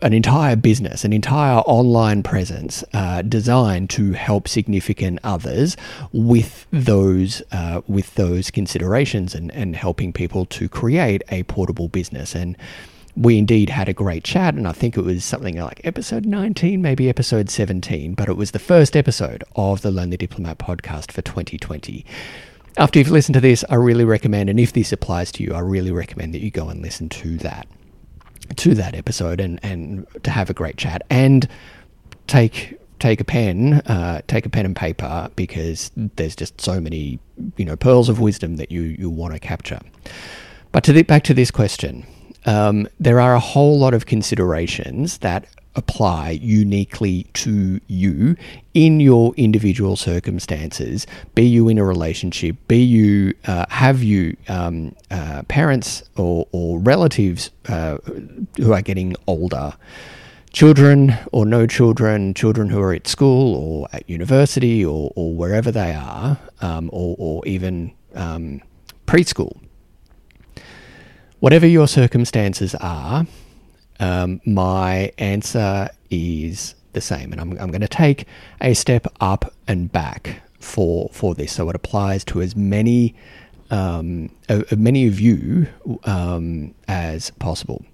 an 0.02 0.14
entire 0.14 0.56
business, 0.56 1.04
an 1.04 1.14
entire 1.14 1.60
online 1.60 2.24
presence 2.24 2.84
uh, 2.94 3.22
designed 3.22 3.90
to 3.92 4.14
help 4.14 4.48
significant 4.48 5.20
others 5.24 5.78
with 6.12 6.68
those 6.72 7.42
uh, 7.52 7.82
with 7.88 8.14
those 8.16 8.52
considerations 8.52 9.36
and, 9.36 9.52
and 9.54 9.76
helping 9.76 10.14
people 10.14 10.46
to 10.46 10.68
create 10.70 11.24
a 11.30 11.44
portable 11.44 11.88
business. 11.88 12.36
And 12.36 12.58
we 13.16 13.38
indeed 13.38 13.70
had 13.70 13.88
a 13.88 13.94
great 13.94 14.26
chat, 14.26 14.56
and 14.56 14.68
I 14.68 14.74
think 14.74 14.98
it 14.98 15.02
was 15.02 15.24
something 15.24 15.58
like 15.58 15.80
episode 15.86 16.26
19, 16.26 16.82
maybe 16.82 17.08
episode 17.08 17.50
17, 17.50 18.14
but 18.14 18.28
it 18.28 18.36
was 18.36 18.52
the 18.52 18.60
first 18.60 18.98
episode 18.98 19.44
of 19.56 19.82
the 19.82 19.92
Lonely 19.92 20.18
Diplomat 20.18 20.58
podcast 20.58 21.14
for 21.14 21.22
2020 21.22 22.06
after 22.78 23.00
you've 23.00 23.10
listened 23.12 23.36
to 23.36 23.40
this, 23.42 23.64
I 23.70 23.76
really 23.76 24.04
recommend, 24.04 24.50
and 24.50 24.60
if 24.60 24.74
this 24.74 24.92
applies 24.92 25.32
to 25.34 25.44
you, 25.44 25.54
I 25.54 25.60
really 25.60 25.92
recommend 25.92 26.34
that 26.34 26.42
you 26.42 26.52
go 26.52 26.68
and 26.70 26.82
listen 26.82 27.08
to 27.10 27.38
that, 27.38 27.68
to 28.58 28.76
that 28.76 28.96
episode, 28.96 29.40
and 29.40 29.60
and 29.64 30.08
to 30.24 30.32
have 30.32 30.50
a 30.50 30.54
great 30.54 30.78
chat 30.78 31.04
and 31.10 31.48
take 32.28 32.80
take 33.00 33.20
a 33.20 33.24
pen, 33.24 33.74
uh, 33.86 34.22
take 34.28 34.46
a 34.46 34.50
pen 34.50 34.66
and 34.66 34.76
paper 34.76 35.30
because 35.36 35.92
there's 35.96 36.36
just 36.36 36.60
so 36.62 36.80
many 36.80 37.20
you 37.58 37.66
know 37.66 37.76
pearls 37.76 38.10
of 38.10 38.20
wisdom 38.20 38.58
that 38.58 38.72
you 38.72 38.82
you 38.82 39.10
want 39.10 39.34
to 39.34 39.40
capture. 39.40 39.80
But 40.72 40.84
to 40.86 40.94
the, 40.94 41.04
back 41.04 41.24
to 41.24 41.34
this 41.34 41.52
question, 41.52 42.06
um, 42.46 42.88
there 43.00 43.20
are 43.20 43.34
a 43.34 43.40
whole 43.40 43.80
lot 43.80 43.94
of 43.94 44.06
considerations 44.06 45.20
that 45.20 45.48
apply 45.76 46.32
uniquely 46.32 47.24
to 47.34 47.80
you 47.88 48.36
in 48.74 49.00
your 49.00 49.34
individual 49.36 49.96
circumstances. 49.96 51.06
Be 51.34 51.44
you 51.44 51.70
in 51.70 51.78
a 51.78 51.84
relationship, 51.84 52.56
be 52.68 52.78
you 52.78 53.34
uh, 53.46 53.66
have 53.70 54.04
you 54.04 54.36
um, 54.48 54.96
uh, 55.12 55.44
parents 55.48 56.04
or, 56.18 56.48
or 56.52 56.80
relatives 56.80 57.52
uh, 57.68 57.98
who 58.58 58.74
are 58.74 58.82
getting 58.82 59.16
older. 59.28 59.74
Children 60.52 61.18
or 61.34 61.46
no 61.46 61.68
children, 61.68 62.34
children 62.34 62.70
who 62.70 62.82
are 62.82 62.94
at 62.94 63.08
school 63.08 63.56
or 63.56 63.88
at 63.92 64.10
university 64.10 64.86
or, 64.86 65.12
or 65.16 65.36
wherever 65.36 65.70
they 65.70 65.94
are, 65.94 66.38
um, 66.62 66.90
or, 66.94 67.16
or, 67.20 67.46
even 67.46 67.94
um, 68.14 68.62
preschool. 69.06 69.60
Whatever 71.42 71.68
your 71.68 71.90
circumstances 71.90 72.74
are, 72.76 73.28
um, 74.00 74.42
my 74.46 75.12
answer 75.18 75.90
is 76.10 76.76
the 76.94 77.02
same, 77.02 77.32
and 77.32 77.42
I'm, 77.42 77.52
I'm 77.60 77.70
going 77.70 77.82
to 77.82 77.88
take 77.88 78.26
a 78.62 78.74
step 78.74 79.08
up 79.20 79.54
and 79.68 79.92
back 79.92 80.42
for 80.60 81.10
for 81.12 81.36
this, 81.36 81.54
so 81.54 81.70
it 81.70 81.76
applies 81.76 82.24
to 82.26 82.42
as 82.42 82.56
many 82.56 83.16
um, 83.70 84.30
uh, 84.50 84.62
many 84.76 85.08
of 85.08 85.20
you 85.20 85.68
um, 86.04 86.74
as 86.88 87.32
possible. 87.32 87.86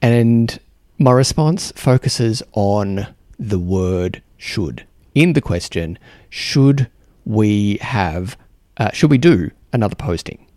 And 0.00 0.58
my 0.98 1.12
response 1.12 1.72
focuses 1.76 2.42
on 2.52 3.06
the 3.38 3.58
word 3.58 4.22
should 4.36 4.86
in 5.14 5.34
the 5.34 5.40
question: 5.40 5.98
Should 6.30 6.90
we 7.24 7.78
have? 7.82 8.36
Uh, 8.76 8.92
should 8.92 9.10
we 9.10 9.18
do 9.18 9.50
another 9.72 9.96
posting? 9.96 10.47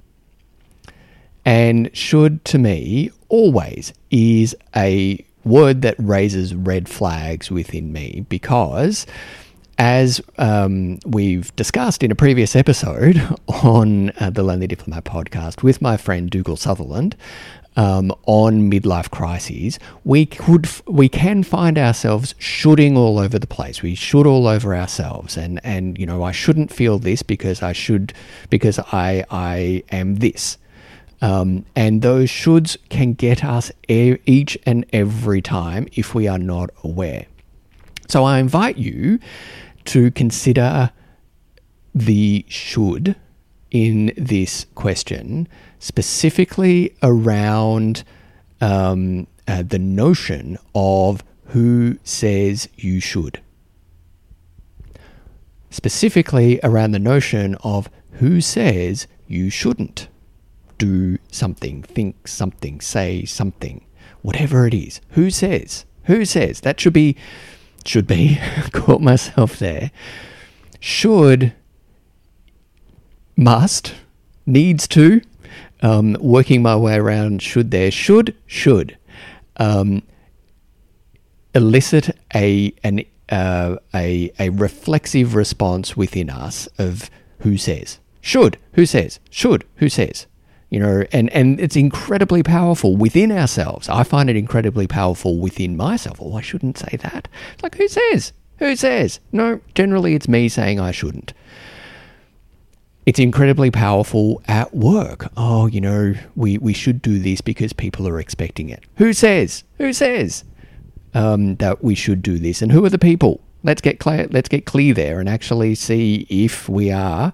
And 1.45 1.89
should 1.95 2.43
to 2.45 2.57
me 2.57 3.11
always 3.29 3.93
is 4.09 4.55
a 4.75 5.25
word 5.43 5.81
that 5.81 5.95
raises 5.97 6.53
red 6.53 6.87
flags 6.87 7.49
within 7.49 7.91
me 7.91 8.25
because 8.29 9.07
as 9.77 10.21
um, 10.37 10.99
we've 11.07 11.55
discussed 11.55 12.03
in 12.03 12.11
a 12.11 12.15
previous 12.15 12.55
episode 12.55 13.19
on 13.47 14.11
uh, 14.19 14.29
the 14.29 14.43
Lonely 14.43 14.67
Diplomat 14.67 15.05
podcast 15.05 15.63
with 15.63 15.81
my 15.81 15.97
friend 15.97 16.29
Dougal 16.29 16.55
Sutherland 16.55 17.15
um, 17.75 18.13
on 18.25 18.69
midlife 18.69 19.09
crises, 19.09 19.79
we 20.03 20.25
could 20.25 20.67
we 20.85 21.09
can 21.09 21.41
find 21.43 21.77
ourselves 21.77 22.35
shoulding 22.37 22.97
all 22.97 23.17
over 23.17 23.39
the 23.39 23.47
place. 23.47 23.81
We 23.81 23.95
should 23.95 24.27
all 24.27 24.47
over 24.47 24.75
ourselves, 24.75 25.37
and 25.37 25.59
and 25.63 25.97
you 25.97 26.05
know 26.05 26.21
I 26.23 26.31
shouldn't 26.31 26.71
feel 26.71 26.99
this 26.99 27.23
because 27.23 27.63
I 27.63 27.71
should 27.71 28.13
because 28.49 28.77
I 28.77 29.23
I 29.31 29.83
am 29.89 30.15
this. 30.15 30.57
Um, 31.21 31.65
and 31.75 32.01
those 32.01 32.29
shoulds 32.29 32.77
can 32.89 33.13
get 33.13 33.43
us 33.43 33.71
e- 33.87 34.17
each 34.25 34.57
and 34.65 34.85
every 34.91 35.41
time 35.41 35.87
if 35.93 36.15
we 36.15 36.27
are 36.27 36.39
not 36.39 36.71
aware. 36.83 37.27
So 38.07 38.23
I 38.23 38.39
invite 38.39 38.77
you 38.77 39.19
to 39.85 40.11
consider 40.11 40.91
the 41.93 42.45
should 42.47 43.15
in 43.69 44.11
this 44.17 44.65
question, 44.75 45.47
specifically 45.79 46.95
around 47.03 48.03
um, 48.59 49.27
uh, 49.47 49.63
the 49.63 49.79
notion 49.79 50.57
of 50.73 51.23
who 51.45 51.97
says 52.03 52.67
you 52.75 52.99
should. 52.99 53.41
Specifically 55.69 56.59
around 56.63 56.91
the 56.91 56.99
notion 56.99 57.55
of 57.63 57.89
who 58.13 58.41
says 58.41 59.07
you 59.27 59.49
shouldn't 59.49 60.07
do 60.81 61.19
something, 61.31 61.83
think 61.83 62.27
something, 62.27 62.81
say 62.81 63.23
something, 63.23 63.85
whatever 64.23 64.65
it 64.65 64.73
is. 64.73 64.99
Who 65.09 65.29
says? 65.29 65.85
Who 66.05 66.25
says? 66.25 66.61
That 66.61 66.79
should 66.79 66.93
be, 66.93 67.15
should 67.85 68.07
be, 68.07 68.39
caught 68.71 68.99
myself 68.99 69.59
there. 69.59 69.91
Should, 70.79 71.53
must, 73.37 73.93
needs 74.47 74.87
to, 74.87 75.21
um, 75.83 76.17
working 76.19 76.63
my 76.63 76.75
way 76.75 76.95
around 76.95 77.43
should 77.43 77.69
there, 77.69 77.91
should, 77.91 78.35
should, 78.47 78.97
um, 79.57 80.01
elicit 81.53 82.17
a, 82.33 82.73
an, 82.83 83.05
uh, 83.29 83.75
a, 83.93 84.31
a 84.39 84.49
reflexive 84.49 85.35
response 85.35 85.95
within 85.95 86.31
us 86.31 86.67
of 86.79 87.11
who 87.41 87.55
says. 87.55 87.99
Should, 88.19 88.57
who 88.73 88.87
says? 88.87 89.19
Should, 89.29 89.63
who 89.75 89.87
says? 89.87 90.25
You 90.71 90.79
know 90.79 91.03
and 91.11 91.29
and 91.31 91.59
it's 91.59 91.75
incredibly 91.75 92.41
powerful 92.41 92.95
within 92.95 93.31
ourselves. 93.31 93.87
I 93.89 94.03
find 94.03 94.29
it 94.29 94.35
incredibly 94.35 94.87
powerful 94.87 95.37
within 95.37 95.77
myself. 95.77 96.17
Oh 96.19 96.33
i 96.33 96.41
shouldn't 96.41 96.79
say 96.79 96.97
that. 97.03 97.27
It's 97.53 97.61
like 97.61 97.75
who 97.75 97.87
says? 97.87 98.33
Who 98.57 98.75
says? 98.75 99.19
No 99.31 99.59
generally 99.75 100.15
it's 100.15 100.27
me 100.27 100.49
saying 100.49 100.79
i 100.79 100.91
shouldn't. 100.91 101.33
It's 103.05 103.19
incredibly 103.19 103.69
powerful 103.69 104.41
at 104.47 104.73
work. 104.73 105.29
Oh 105.35 105.67
you 105.67 105.81
know 105.81 106.13
we 106.35 106.57
we 106.57 106.73
should 106.73 107.01
do 107.01 107.19
this 107.19 107.41
because 107.41 107.73
people 107.73 108.07
are 108.07 108.19
expecting 108.19 108.69
it. 108.69 108.85
Who 108.95 109.11
says? 109.11 109.65
Who 109.77 109.91
says 109.91 110.45
um, 111.13 111.57
that 111.57 111.83
we 111.83 111.95
should 111.95 112.21
do 112.21 112.37
this? 112.37 112.61
And 112.61 112.71
who 112.71 112.85
are 112.85 112.89
the 112.89 112.97
people? 112.97 113.41
Let's 113.63 113.81
get 113.81 113.99
clear 113.99 114.27
let's 114.31 114.47
get 114.47 114.65
clear 114.65 114.93
there 114.93 115.19
and 115.19 115.27
actually 115.27 115.75
see 115.75 116.25
if 116.29 116.69
we 116.69 116.91
are 116.91 117.33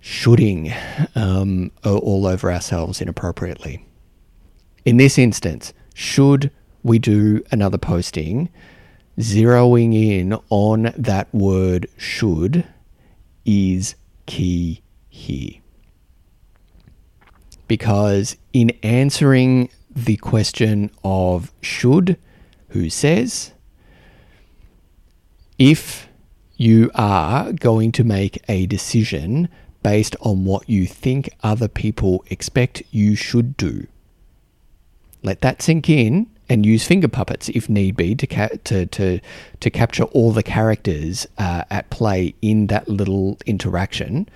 shoulding 0.00 0.72
um, 1.14 1.70
all 1.84 2.26
over 2.26 2.52
ourselves 2.52 3.00
inappropriately. 3.00 3.84
In 4.84 4.96
this 4.96 5.18
instance, 5.18 5.72
should 5.94 6.50
we 6.82 6.98
do 6.98 7.42
another 7.50 7.78
posting, 7.78 8.48
zeroing 9.18 9.94
in 9.94 10.38
on 10.48 10.92
that 10.96 11.32
word 11.34 11.88
should 11.96 12.64
is 13.44 13.96
key 14.26 14.82
here. 15.08 15.60
Because 17.66 18.36
in 18.52 18.70
answering 18.82 19.68
the 19.90 20.16
question 20.16 20.90
of 21.04 21.52
should, 21.60 22.16
who 22.68 22.88
says, 22.88 23.52
if 25.58 26.08
you 26.56 26.90
are 26.94 27.52
going 27.52 27.92
to 27.92 28.04
make 28.04 28.42
a 28.48 28.66
decision 28.66 29.48
based 29.82 30.16
on 30.20 30.44
what 30.44 30.68
you 30.68 30.86
think 30.86 31.30
other 31.42 31.68
people 31.68 32.24
expect 32.28 32.82
you 32.90 33.14
should 33.14 33.56
do. 33.56 33.86
Let 35.22 35.40
that 35.40 35.62
sink 35.62 35.88
in 35.88 36.28
and 36.48 36.64
use 36.64 36.86
finger 36.86 37.08
puppets 37.08 37.48
if 37.50 37.68
need 37.68 37.96
be 37.96 38.14
to 38.14 38.26
ca- 38.26 38.56
to, 38.64 38.86
to 38.86 39.20
to 39.60 39.70
capture 39.70 40.04
all 40.04 40.32
the 40.32 40.42
characters 40.42 41.26
uh, 41.36 41.64
at 41.70 41.90
play 41.90 42.34
in 42.40 42.68
that 42.68 42.88
little 42.88 43.38
interaction, 43.44 44.28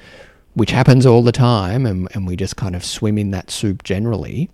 which 0.55 0.73
happens 0.73 1.07
all 1.07 1.23
the 1.23 1.33
time, 1.33 1.87
and, 1.87 2.09
and 2.15 2.27
we 2.27 2.37
just 2.37 2.57
kind 2.57 2.77
of 2.77 2.85
swim 2.85 3.17
in 3.17 3.31
that 3.31 3.51
soup 3.51 3.83
generally. 3.83 4.51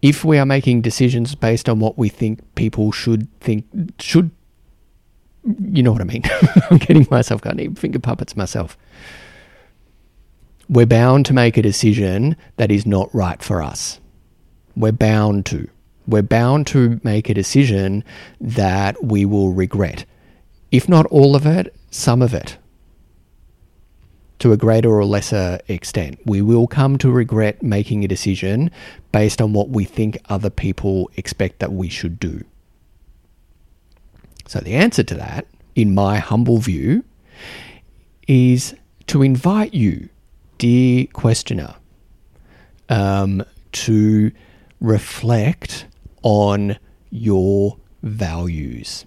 If 0.00 0.24
we 0.24 0.38
are 0.38 0.46
making 0.46 0.82
decisions 0.82 1.34
based 1.34 1.68
on 1.68 1.80
what 1.80 1.98
we 1.98 2.08
think 2.08 2.54
people 2.54 2.92
should 2.92 3.26
think 3.40 3.64
should, 3.98 4.30
you 5.44 5.82
know 5.82 5.92
what 5.92 6.00
I 6.00 6.04
mean? 6.04 6.22
I'm 6.70 6.78
getting 6.78 7.06
myself. 7.10 7.42
I 7.44 7.52
need 7.52 7.78
finger 7.78 7.98
puppets 7.98 8.36
myself. 8.36 8.76
We're 10.68 10.86
bound 10.86 11.26
to 11.26 11.32
make 11.32 11.56
a 11.56 11.62
decision 11.62 12.36
that 12.56 12.70
is 12.70 12.84
not 12.84 13.14
right 13.14 13.42
for 13.42 13.62
us 13.62 14.00
we're 14.78 14.92
bound 14.92 15.44
to. 15.46 15.68
We're 16.06 16.22
bound 16.22 16.66
to 16.68 17.00
make 17.02 17.28
a 17.28 17.34
decision 17.34 18.04
that 18.40 19.04
we 19.04 19.24
will 19.24 19.52
regret. 19.52 20.04
If 20.70 20.88
not 20.88 21.04
all 21.06 21.34
of 21.34 21.44
it, 21.46 21.74
some 21.90 22.22
of 22.22 22.32
it. 22.32 22.56
To 24.38 24.52
a 24.52 24.56
greater 24.56 24.88
or 24.88 25.04
lesser 25.04 25.58
extent. 25.66 26.20
We 26.24 26.40
will 26.42 26.68
come 26.68 26.96
to 26.98 27.10
regret 27.10 27.62
making 27.62 28.04
a 28.04 28.08
decision 28.08 28.70
based 29.10 29.42
on 29.42 29.52
what 29.52 29.70
we 29.70 29.84
think 29.84 30.18
other 30.28 30.48
people 30.48 31.10
expect 31.16 31.58
that 31.58 31.72
we 31.72 31.88
should 31.88 32.20
do. 32.20 32.44
So, 34.48 34.60
the 34.60 34.74
answer 34.76 35.02
to 35.02 35.14
that, 35.14 35.46
in 35.74 35.94
my 35.94 36.16
humble 36.16 36.56
view, 36.56 37.04
is 38.26 38.74
to 39.08 39.20
invite 39.20 39.74
you, 39.74 40.08
dear 40.56 41.06
questioner, 41.12 41.74
um, 42.88 43.44
to 43.72 44.32
reflect 44.80 45.86
on 46.22 46.78
your 47.10 47.76
values. 48.02 49.04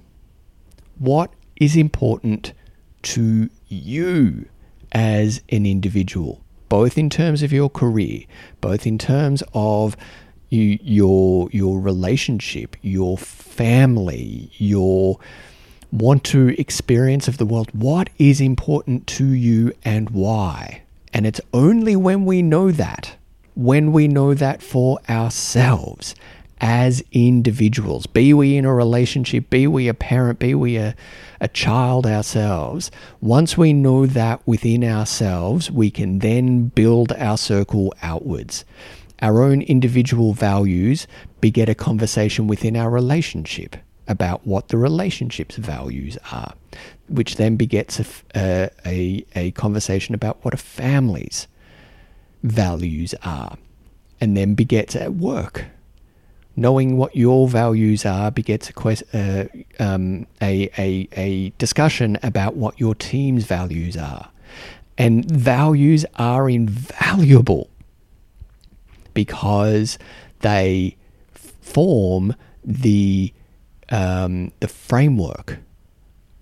What 0.99 1.33
is 1.55 1.75
important 1.75 2.53
to 3.01 3.49
you 3.67 4.45
as 4.91 5.41
an 5.49 5.65
individual, 5.65 6.43
both 6.69 6.99
in 6.99 7.09
terms 7.09 7.41
of 7.41 7.51
your 7.51 7.67
career, 7.71 8.25
both 8.61 8.85
in 8.85 8.99
terms 8.99 9.41
of 9.55 9.97
you, 10.51 10.77
your 10.83 11.49
your 11.51 11.79
relationship, 11.79 12.75
your 12.83 13.17
family, 13.17 14.51
your 14.57 15.19
want 15.91 16.23
to 16.25 16.49
experience 16.59 17.27
of 17.27 17.37
the 17.37 17.45
world. 17.45 17.69
What 17.73 18.09
is 18.19 18.39
important 18.39 19.07
to 19.07 19.25
you 19.25 19.73
and 19.83 20.09
why? 20.11 20.83
And 21.13 21.25
it's 21.25 21.41
only 21.53 21.95
when 21.95 22.25
we 22.25 22.41
know 22.41 22.71
that 22.71 23.15
when 23.55 23.91
we 23.91 24.07
know 24.07 24.33
that 24.33 24.61
for 24.61 24.99
ourselves 25.09 26.15
as 26.59 27.03
individuals, 27.11 28.05
be 28.05 28.33
we 28.33 28.55
in 28.55 28.65
a 28.65 28.73
relationship, 28.73 29.49
be 29.49 29.65
we 29.65 29.87
a 29.87 29.93
parent, 29.93 30.37
be 30.39 30.53
we 30.53 30.77
a, 30.77 30.95
a 31.39 31.47
child 31.47 32.05
ourselves, 32.05 32.91
once 33.19 33.57
we 33.57 33.73
know 33.73 34.05
that 34.05 34.45
within 34.47 34.83
ourselves, 34.83 35.71
we 35.71 35.89
can 35.89 36.19
then 36.19 36.67
build 36.67 37.11
our 37.13 37.37
circle 37.37 37.93
outwards. 38.03 38.63
Our 39.21 39.43
own 39.43 39.61
individual 39.61 40.33
values 40.33 41.07
beget 41.41 41.69
a 41.69 41.75
conversation 41.75 42.47
within 42.47 42.75
our 42.75 42.89
relationship 42.89 43.75
about 44.07 44.45
what 44.45 44.69
the 44.69 44.77
relationship's 44.77 45.55
values 45.57 46.17
are, 46.31 46.53
which 47.07 47.35
then 47.35 47.55
begets 47.55 47.99
a, 48.35 48.69
a, 48.85 49.25
a 49.35 49.51
conversation 49.51 50.15
about 50.15 50.43
what 50.43 50.53
a 50.53 50.57
family's 50.57 51.47
values 52.43 53.13
are, 53.23 53.57
and 54.19 54.35
then 54.35 54.55
begets 54.55 54.95
at 54.95 55.13
work. 55.13 55.65
Knowing 56.55 56.97
what 56.97 57.15
your 57.15 57.47
values 57.47 58.05
are 58.05 58.29
begets 58.29 58.69
a, 58.69 58.73
quest, 58.73 59.03
uh, 59.13 59.45
um, 59.79 60.27
a, 60.41 60.69
a, 60.77 61.07
a 61.13 61.49
discussion 61.57 62.17
about 62.23 62.55
what 62.55 62.77
your 62.79 62.93
team's 62.93 63.45
values 63.45 63.95
are. 63.95 64.29
And 64.97 65.23
values 65.31 66.05
are 66.17 66.49
invaluable 66.49 67.70
because 69.13 69.97
they 70.39 70.97
form 71.33 72.35
the 72.63 73.33
um, 73.89 74.51
the 74.59 74.67
framework 74.67 75.59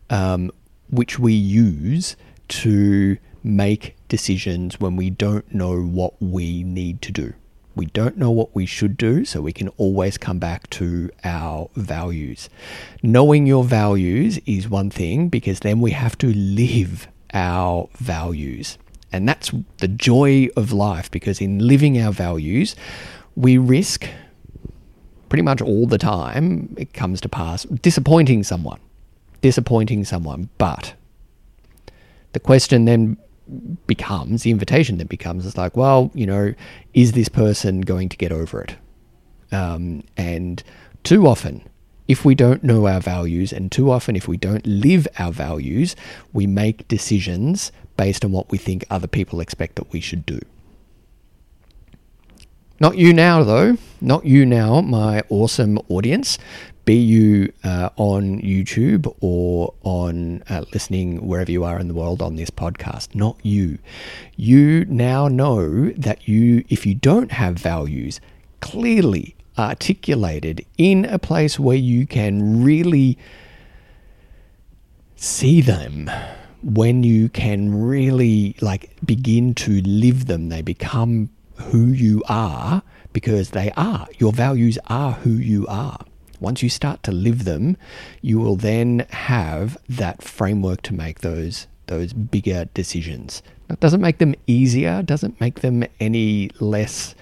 um, 0.09 0.51
which 0.89 1.19
we 1.19 1.33
use 1.33 2.15
to 2.47 3.17
make 3.43 3.95
decisions 4.07 4.79
when 4.79 4.95
we 4.95 5.09
don't 5.09 5.53
know 5.53 5.81
what 5.81 6.13
we 6.21 6.63
need 6.63 7.01
to 7.03 7.11
do. 7.11 7.33
We 7.75 7.85
don't 7.85 8.17
know 8.17 8.31
what 8.31 8.53
we 8.53 8.65
should 8.65 8.97
do, 8.97 9.23
so 9.23 9.41
we 9.41 9.53
can 9.53 9.69
always 9.77 10.17
come 10.17 10.39
back 10.39 10.69
to 10.71 11.09
our 11.23 11.69
values. 11.75 12.49
Knowing 13.01 13.47
your 13.47 13.63
values 13.63 14.39
is 14.45 14.67
one 14.67 14.89
thing 14.89 15.29
because 15.29 15.61
then 15.61 15.79
we 15.79 15.91
have 15.91 16.17
to 16.17 16.33
live 16.33 17.07
our 17.33 17.87
values. 17.97 18.77
And 19.11 19.27
that's 19.27 19.51
the 19.77 19.87
joy 19.87 20.49
of 20.55 20.71
life 20.71 21.09
because 21.09 21.41
in 21.41 21.59
living 21.59 21.99
our 21.99 22.11
values, 22.11 22.75
we 23.35 23.57
risk 23.57 24.07
pretty 25.29 25.43
much 25.43 25.61
all 25.61 25.85
the 25.85 25.97
time, 25.97 26.75
it 26.77 26.93
comes 26.93 27.21
to 27.21 27.29
pass, 27.29 27.63
disappointing 27.63 28.43
someone. 28.43 28.79
Disappointing 29.41 30.03
someone. 30.03 30.49
But 30.57 30.93
the 32.33 32.39
question 32.39 32.85
then 32.85 33.17
becomes 33.87 34.43
the 34.43 34.51
invitation 34.51 34.97
then 34.97 35.07
becomes 35.07 35.43
it's 35.43 35.57
like 35.57 35.75
well 35.75 36.11
you 36.13 36.25
know 36.25 36.53
is 36.93 37.13
this 37.13 37.29
person 37.29 37.81
going 37.81 38.07
to 38.07 38.15
get 38.15 38.31
over 38.31 38.61
it 38.61 38.75
um, 39.51 40.03
and 40.17 40.61
too 41.03 41.25
often 41.25 41.67
if 42.07 42.23
we 42.23 42.35
don't 42.35 42.63
know 42.63 42.87
our 42.87 42.99
values 42.99 43.51
and 43.51 43.71
too 43.71 43.89
often 43.89 44.15
if 44.15 44.27
we 44.27 44.37
don't 44.37 44.65
live 44.67 45.07
our 45.17 45.31
values 45.31 45.95
we 46.31 46.45
make 46.45 46.87
decisions 46.87 47.71
based 47.99 48.23
on 48.23 48.31
what 48.31 48.49
we 48.49 48.57
think 48.57 48.85
other 48.89 49.07
people 49.07 49.41
expect 49.41 49.75
that 49.75 49.91
we 49.91 49.99
should 49.99 50.25
do. 50.25 50.39
Not 52.79 52.97
you 52.97 53.11
now 53.11 53.43
though. 53.43 53.75
Not 53.99 54.23
you 54.23 54.45
now 54.45 54.79
my 54.79 55.21
awesome 55.27 55.77
audience. 55.89 56.37
Be 56.85 56.95
you 56.95 57.51
uh, 57.61 57.89
on 57.97 58.39
YouTube 58.39 59.13
or 59.19 59.73
on 59.83 60.43
uh, 60.49 60.63
listening 60.71 61.27
wherever 61.27 61.51
you 61.51 61.65
are 61.65 61.77
in 61.77 61.89
the 61.89 61.93
world 61.93 62.21
on 62.21 62.37
this 62.37 62.49
podcast, 62.49 63.15
not 63.15 63.37
you. 63.43 63.79
You 64.37 64.85
now 64.85 65.27
know 65.27 65.89
that 65.89 66.25
you, 66.25 66.63
if 66.69 66.85
you 66.85 66.95
don't 66.95 67.33
have 67.33 67.55
values 67.57 68.21
clearly 68.61 69.35
articulated 69.57 70.65
in 70.77 71.03
a 71.03 71.19
place 71.19 71.59
where 71.59 71.75
you 71.75 72.07
can 72.07 72.63
really 72.63 73.17
see 75.17 75.59
them, 75.59 76.09
when 76.63 77.03
you 77.03 77.29
can 77.29 77.81
really 77.81 78.55
like 78.61 78.91
begin 79.05 79.53
to 79.55 79.81
live 79.81 80.25
them, 80.25 80.49
they 80.49 80.61
become 80.61 81.29
who 81.55 81.87
you 81.87 82.23
are 82.27 82.81
because 83.13 83.51
they 83.51 83.71
are. 83.77 84.07
Your 84.17 84.31
values 84.31 84.77
are 84.87 85.13
who 85.13 85.31
you 85.31 85.65
are. 85.67 85.99
Once 86.39 86.63
you 86.63 86.69
start 86.69 87.03
to 87.03 87.11
live 87.11 87.43
them, 87.43 87.75
you 88.21 88.39
will 88.39 88.55
then 88.55 89.05
have 89.09 89.77
that 89.89 90.21
framework 90.21 90.81
to 90.83 90.93
make 90.93 91.19
those 91.19 91.67
those 91.87 92.13
bigger 92.13 92.65
decisions. 92.73 93.41
That 93.67 93.79
doesn't 93.79 94.01
make 94.01 94.19
them 94.19 94.35
easier, 94.47 95.01
doesn't 95.01 95.39
make 95.41 95.61
them 95.61 95.83
any 95.99 96.51
less 96.59 97.15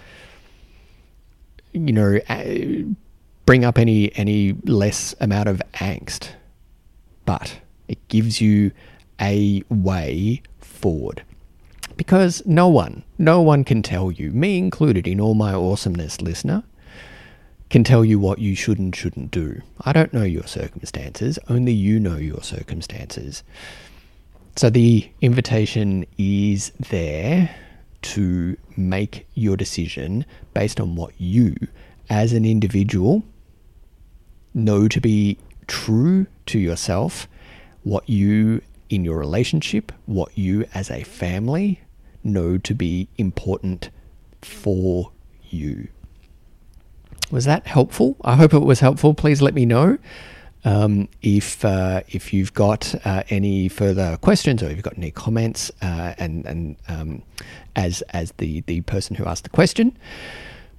you 1.73 1.93
know 1.93 2.19
bring 3.45 3.63
up 3.65 3.77
any 3.77 4.15
any 4.15 4.53
less 4.65 5.15
amount 5.19 5.49
of 5.49 5.61
angst. 5.75 6.29
But 7.25 7.59
it 7.87 8.05
gives 8.07 8.39
you 8.41 8.71
a 9.19 9.63
way 9.69 10.41
forward. 10.59 11.23
Because 11.95 12.45
no 12.45 12.67
one, 12.67 13.03
no 13.17 13.41
one 13.41 13.63
can 13.63 13.81
tell 13.81 14.11
you, 14.11 14.31
me 14.31 14.57
included 14.57 15.07
in 15.07 15.19
all 15.19 15.33
my 15.33 15.53
awesomeness, 15.53 16.21
listener, 16.21 16.63
can 17.69 17.83
tell 17.83 18.05
you 18.05 18.19
what 18.19 18.39
you 18.39 18.55
should 18.55 18.79
and 18.79 18.95
shouldn't 18.95 19.31
do. 19.31 19.61
I 19.81 19.93
don't 19.93 20.13
know 20.13 20.23
your 20.23 20.47
circumstances, 20.47 21.37
only 21.49 21.73
you 21.73 21.99
know 21.99 22.17
your 22.17 22.41
circumstances. 22.43 23.43
So 24.55 24.69
the 24.69 25.09
invitation 25.21 26.05
is 26.17 26.71
there 26.89 27.55
to 28.03 28.57
make 28.77 29.27
your 29.33 29.57
decision 29.57 30.25
based 30.53 30.79
on 30.79 30.95
what 30.95 31.19
you, 31.19 31.55
as 32.09 32.31
an 32.31 32.45
individual, 32.45 33.23
know 34.53 34.87
to 34.87 35.01
be 35.01 35.37
true 35.67 36.25
to 36.47 36.59
yourself, 36.59 37.27
what 37.83 38.07
you 38.09 38.61
in 38.89 39.03
your 39.03 39.17
relationship, 39.17 39.91
what 40.05 40.37
you 40.37 40.65
as 40.73 40.89
a 40.89 41.03
family 41.03 41.81
know 42.23 42.57
to 42.57 42.73
be 42.73 43.07
important 43.17 43.89
for 44.41 45.11
you. 45.49 45.87
Was 47.31 47.45
that 47.45 47.67
helpful? 47.67 48.15
I 48.23 48.35
hope 48.35 48.53
it 48.53 48.59
was 48.59 48.79
helpful. 48.79 49.13
Please 49.13 49.41
let 49.41 49.53
me 49.53 49.65
know. 49.65 49.97
Um, 50.63 51.07
if 51.21 51.63
uh, 51.63 52.01
if 52.09 52.33
you've 52.33 52.53
got 52.53 52.93
uh, 53.05 53.23
any 53.29 53.69
further 53.69 54.17
questions 54.17 54.63
or 54.63 54.67
if 54.67 54.73
you've 54.73 54.83
got 54.83 54.97
any 54.97 55.11
comments, 55.11 55.71
uh, 55.81 56.13
and 56.17 56.45
and 56.45 56.75
um, 56.87 57.23
as 57.75 58.01
as 58.09 58.31
the 58.37 58.61
the 58.61 58.81
person 58.81 59.15
who 59.15 59.25
asked 59.25 59.43
the 59.43 59.49
question, 59.49 59.97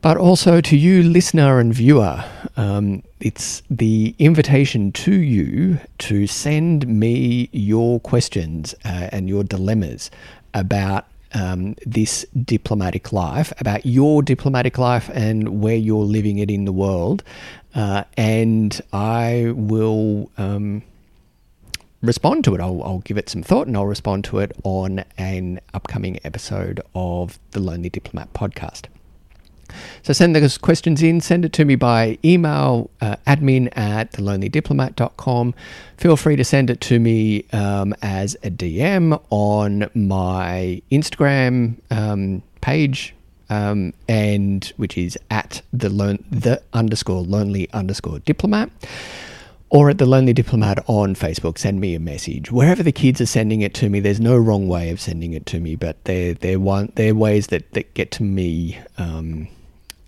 but 0.00 0.16
also 0.16 0.61
to 0.61 0.76
you, 0.76 1.02
listener 1.02 1.58
and 1.58 1.74
viewer. 1.74 2.24
Um, 2.56 3.02
it's 3.20 3.62
the 3.68 4.14
invitation 4.18 4.92
to 4.92 5.12
you 5.12 5.78
to 5.98 6.26
send 6.26 6.87
me 6.87 7.48
your 7.52 7.98
questions 8.00 8.74
uh, 8.84 9.08
and 9.11 9.28
your 9.28 9.42
dilemmas 9.42 10.11
about 10.54 11.06
um, 11.34 11.74
this 11.84 12.24
diplomatic 12.44 13.12
life, 13.12 13.52
about 13.58 13.84
your 13.84 14.22
diplomatic 14.22 14.78
life 14.78 15.11
and 15.12 15.61
where 15.61 15.76
you're 15.76 16.04
living 16.04 16.38
it 16.38 16.50
in 16.50 16.64
the 16.64 16.72
world. 16.72 17.22
Uh, 17.74 18.04
and 18.16 18.80
I 18.92 19.52
will 19.54 20.30
um, 20.38 20.82
respond 22.02 22.44
to 22.44 22.54
it. 22.54 22.61
I'll, 22.61 22.82
I'll, 22.82 23.00
give 23.00 23.18
it 23.18 23.28
some 23.28 23.42
thought 23.42 23.66
and 23.66 23.76
I'll 23.76 23.87
respond 23.87 24.24
to 24.24 24.38
it 24.38 24.52
on 24.64 25.04
an 25.18 25.61
upcoming 25.74 26.18
episode 26.24 26.80
of 26.94 27.38
the 27.50 27.61
Lonely 27.61 27.90
Diplomat 27.90 28.32
podcast. 28.32 28.87
So 30.02 30.12
send 30.12 30.35
those 30.35 30.59
questions 30.59 31.02
in, 31.02 31.20
send 31.20 31.44
it 31.44 31.52
to 31.54 31.64
me 31.64 31.76
by 31.76 32.18
email, 32.24 32.90
uh, 33.00 33.16
admin 33.26 33.76
at 33.76 34.12
thelonelydiplomat.com. 34.12 35.54
Feel 35.96 36.16
free 36.16 36.37
to 36.37 36.44
send 36.44 36.70
it 36.70 36.81
to 36.83 36.98
me 36.98 37.44
um, 37.52 37.94
as 38.02 38.35
a 38.42 38.50
DM 38.50 39.20
on 39.31 39.90
my 39.94 40.83
Instagram 40.90 41.76
um, 41.90 42.42
page, 42.61 43.14
um, 43.50 43.92
and 44.09 44.72
which 44.76 44.96
is 44.96 45.18
at 45.31 45.62
the, 45.72 45.88
the 46.31 46.62
underscore 46.72 47.22
lonely 47.22 47.68
underscore 47.72 48.18
diplomat 48.20 48.70
or 49.70 49.90
at 49.90 49.98
the 49.98 50.07
Lonely 50.07 50.33
Diplomat 50.33 50.83
on 50.87 51.14
Facebook. 51.14 51.59
Send 51.59 51.81
me 51.81 51.94
a 51.94 52.00
message. 52.00 52.50
Wherever 52.50 52.83
the 52.83 52.92
kids 52.92 53.20
are 53.20 53.26
sending 53.26 53.61
it 53.61 53.74
to 53.74 53.88
me, 53.88 54.00
there's 54.00 54.20
no 54.20 54.37
wrong 54.37 54.68
way 54.68 54.90
of 54.90 55.00
sending 55.00 55.35
it 55.35 55.46
to 55.46 55.61
me, 55.61 55.76
but 55.76 56.02
they're 56.04 56.35
they're 56.35 56.61
one 56.61 56.92
they're 56.94 57.14
ways 57.14 57.48
that, 57.48 57.70
that 57.72 57.92
get 57.94 58.11
to 58.12 58.22
me 58.22 58.78
um, 58.96 59.48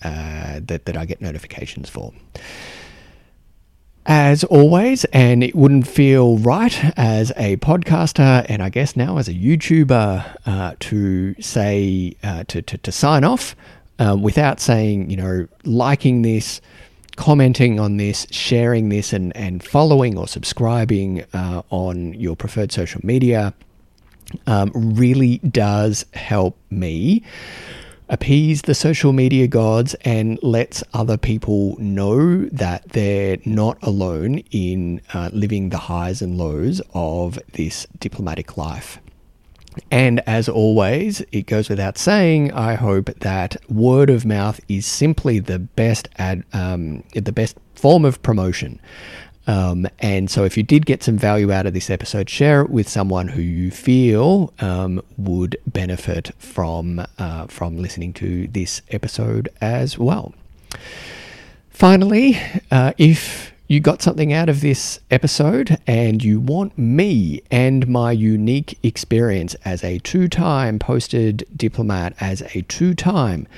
uh, 0.03 0.61
that, 0.63 0.85
that 0.87 0.97
I 0.97 1.05
get 1.05 1.21
notifications 1.21 1.89
for. 1.89 2.13
As 4.07 4.45
always, 4.45 5.05
and 5.07 5.45
it 5.45 5.55
wouldn't 5.55 5.87
feel 5.87 6.39
right 6.39 6.99
as 6.99 7.33
a 7.37 7.59
podcaster 7.59 8.45
and 8.49 8.63
I 8.63 8.71
guess 8.71 8.97
now 8.97 9.19
as 9.19 9.29
a 9.29 9.35
YouTuber 9.35 10.37
uh, 10.47 10.75
to 10.81 11.35
say, 11.41 12.17
uh, 12.23 12.45
to, 12.49 12.63
to, 12.63 12.79
to, 12.79 12.93
sign 12.93 13.25
off 13.25 13.55
um, 13.99 14.23
without 14.23 14.59
saying, 14.59 15.11
you 15.11 15.17
know, 15.17 15.47
liking 15.65 16.23
this, 16.23 16.63
commenting 17.17 17.79
on 17.79 17.99
this, 17.99 18.27
sharing 18.31 18.89
this, 18.89 19.13
and, 19.13 19.37
and 19.37 19.63
following 19.63 20.17
or 20.17 20.27
subscribing 20.27 21.23
uh, 21.35 21.63
on 21.69 22.15
your 22.15 22.35
preferred 22.35 22.73
social 22.73 23.03
media 23.05 23.53
um, 24.47 24.73
really 24.75 25.39
does 25.39 26.07
help 26.15 26.57
me 26.71 27.23
appease 28.11 28.62
the 28.62 28.75
social 28.75 29.12
media 29.12 29.46
gods 29.46 29.94
and 30.05 30.38
lets 30.42 30.83
other 30.92 31.16
people 31.16 31.77
know 31.79 32.44
that 32.46 32.87
they're 32.90 33.38
not 33.44 33.79
alone 33.83 34.38
in 34.51 35.01
uh, 35.14 35.31
living 35.33 35.70
the 35.70 35.79
highs 35.79 36.20
and 36.20 36.37
lows 36.37 36.83
of 36.92 37.38
this 37.53 37.87
diplomatic 37.99 38.57
life. 38.57 39.01
And 39.90 40.20
as 40.27 40.49
always, 40.49 41.20
it 41.31 41.46
goes 41.46 41.68
without 41.68 41.96
saying, 41.96 42.53
I 42.53 42.75
hope 42.75 43.07
that 43.20 43.57
word 43.70 44.11
of 44.11 44.27
mouth 44.27 44.61
is 44.68 44.85
simply 44.85 45.38
the 45.38 45.61
best 45.61 46.09
ad, 46.18 46.44
um, 46.53 47.05
the 47.14 47.33
best 47.33 47.57
form 47.77 48.05
of 48.05 48.20
promotion. 48.23 48.81
Um, 49.51 49.89
and 49.99 50.31
so, 50.31 50.45
if 50.45 50.57
you 50.57 50.63
did 50.63 50.87
get 50.87 51.03
some 51.03 51.19
value 51.19 51.51
out 51.51 51.67
of 51.67 51.75
this 51.75 51.91
episode, 51.91 52.31
share 52.31 52.61
it 52.61 52.71
with 52.71 52.89
someone 52.89 53.27
who 53.27 53.43
you 53.43 53.73
feel 53.73 54.53
um, 54.61 55.03
would 55.19 55.57
benefit 55.67 56.31
from 56.39 57.05
uh, 57.19 57.49
from 57.49 57.77
listening 57.77 58.13
to 58.13 58.47
this 58.47 58.81
episode 58.91 59.49
as 59.61 59.99
well. 59.99 60.33
Finally, 61.69 62.39
uh, 62.71 62.93
if 62.97 63.53
you 63.67 63.81
got 63.81 64.03
something 64.03 64.33
out 64.33 64.49
of 64.49 64.61
this 64.61 65.01
episode 65.11 65.79
and 65.85 66.23
you 66.23 66.39
want 66.39 66.79
me 66.79 67.43
and 67.51 67.89
my 67.89 68.13
unique 68.13 68.79
experience 68.85 69.57
as 69.65 69.83
a 69.83 69.99
two 69.99 70.29
time 70.29 70.79
posted 70.79 71.45
diplomat, 71.57 72.15
as 72.21 72.41
a 72.55 72.63
two 72.63 72.95
time 72.95 73.49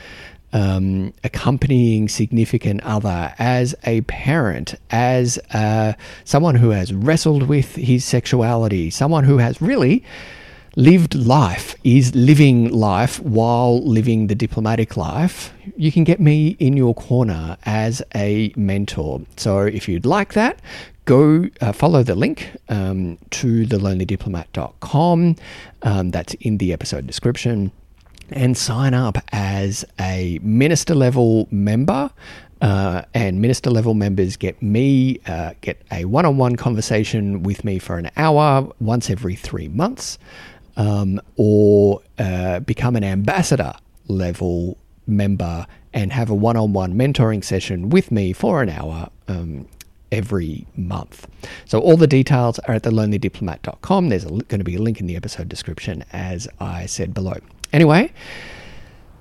um, 0.52 1.12
accompanying 1.24 2.08
significant 2.08 2.82
other, 2.82 3.34
as 3.38 3.74
a 3.84 4.02
parent, 4.02 4.74
as 4.90 5.38
uh, 5.54 5.94
someone 6.24 6.56
who 6.56 6.70
has 6.70 6.92
wrestled 6.92 7.44
with 7.44 7.74
his 7.76 8.04
sexuality, 8.04 8.90
someone 8.90 9.24
who 9.24 9.38
has 9.38 9.60
really 9.62 10.04
lived 10.76 11.14
life, 11.14 11.74
is 11.84 12.14
living 12.14 12.70
life 12.70 13.20
while 13.20 13.82
living 13.84 14.26
the 14.28 14.34
diplomatic 14.34 14.96
life, 14.96 15.52
you 15.76 15.92
can 15.92 16.04
get 16.04 16.20
me 16.20 16.56
in 16.58 16.76
your 16.76 16.94
corner 16.94 17.56
as 17.64 18.02
a 18.14 18.52
mentor. 18.56 19.20
So 19.36 19.60
if 19.60 19.88
you'd 19.88 20.06
like 20.06 20.32
that, 20.32 20.60
go 21.04 21.48
uh, 21.60 21.72
follow 21.72 22.02
the 22.02 22.14
link 22.14 22.56
um, 22.68 23.18
to 23.30 23.66
thelonelydiplomat.com. 23.66 25.36
Um, 25.82 26.10
that's 26.10 26.34
in 26.34 26.58
the 26.58 26.72
episode 26.72 27.06
description 27.06 27.72
and 28.30 28.56
sign 28.56 28.94
up 28.94 29.18
as 29.32 29.84
a 30.00 30.38
minister 30.42 30.94
level 30.94 31.48
member. 31.50 32.10
Uh, 32.60 33.02
and 33.12 33.40
minister 33.40 33.70
level 33.70 33.92
members 33.92 34.36
get 34.36 34.62
me, 34.62 35.18
uh, 35.26 35.52
get 35.62 35.82
a 35.90 36.04
one 36.04 36.24
on 36.24 36.36
one 36.36 36.54
conversation 36.54 37.42
with 37.42 37.64
me 37.64 37.76
for 37.80 37.98
an 37.98 38.08
hour 38.16 38.70
once 38.78 39.10
every 39.10 39.34
three 39.34 39.66
months, 39.66 40.16
um, 40.76 41.20
or 41.36 42.00
uh, 42.20 42.60
become 42.60 42.94
an 42.94 43.02
ambassador 43.02 43.72
level 44.06 44.78
member 45.08 45.66
and 45.92 46.12
have 46.12 46.30
a 46.30 46.34
one 46.34 46.56
on 46.56 46.72
one 46.72 46.94
mentoring 46.94 47.44
session 47.44 47.90
with 47.90 48.10
me 48.10 48.32
for 48.32 48.62
an 48.62 48.68
hour 48.68 49.10
um, 49.28 49.66
every 50.10 50.66
month. 50.76 51.26
So 51.64 51.80
all 51.80 51.96
the 51.96 52.06
details 52.06 52.58
are 52.60 52.74
at 52.74 52.82
thelonelydiplomat.com. 52.82 54.08
There's 54.08 54.24
going 54.24 54.46
to 54.46 54.64
be 54.64 54.76
a 54.76 54.82
link 54.82 55.00
in 55.00 55.06
the 55.06 55.16
episode 55.16 55.48
description, 55.48 56.04
as 56.12 56.48
I 56.60 56.86
said 56.86 57.14
below. 57.14 57.38
Anyway, 57.72 58.12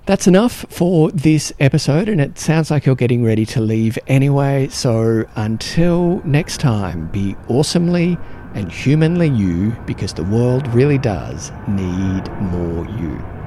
that's 0.04 0.26
enough 0.26 0.66
for 0.68 1.10
this 1.12 1.52
episode, 1.60 2.08
and 2.08 2.20
it 2.20 2.38
sounds 2.38 2.70
like 2.70 2.86
you're 2.86 2.94
getting 2.94 3.24
ready 3.24 3.46
to 3.46 3.60
leave 3.60 3.98
anyway. 4.06 4.68
So 4.68 5.24
until 5.36 6.20
next 6.24 6.58
time, 6.60 7.06
be 7.08 7.36
awesomely 7.48 8.18
and 8.54 8.70
humanly 8.70 9.28
you 9.28 9.70
because 9.86 10.12
the 10.12 10.24
world 10.24 10.66
really 10.74 10.98
does 10.98 11.50
need 11.68 12.30
more 12.40 12.84
you. 13.00 13.41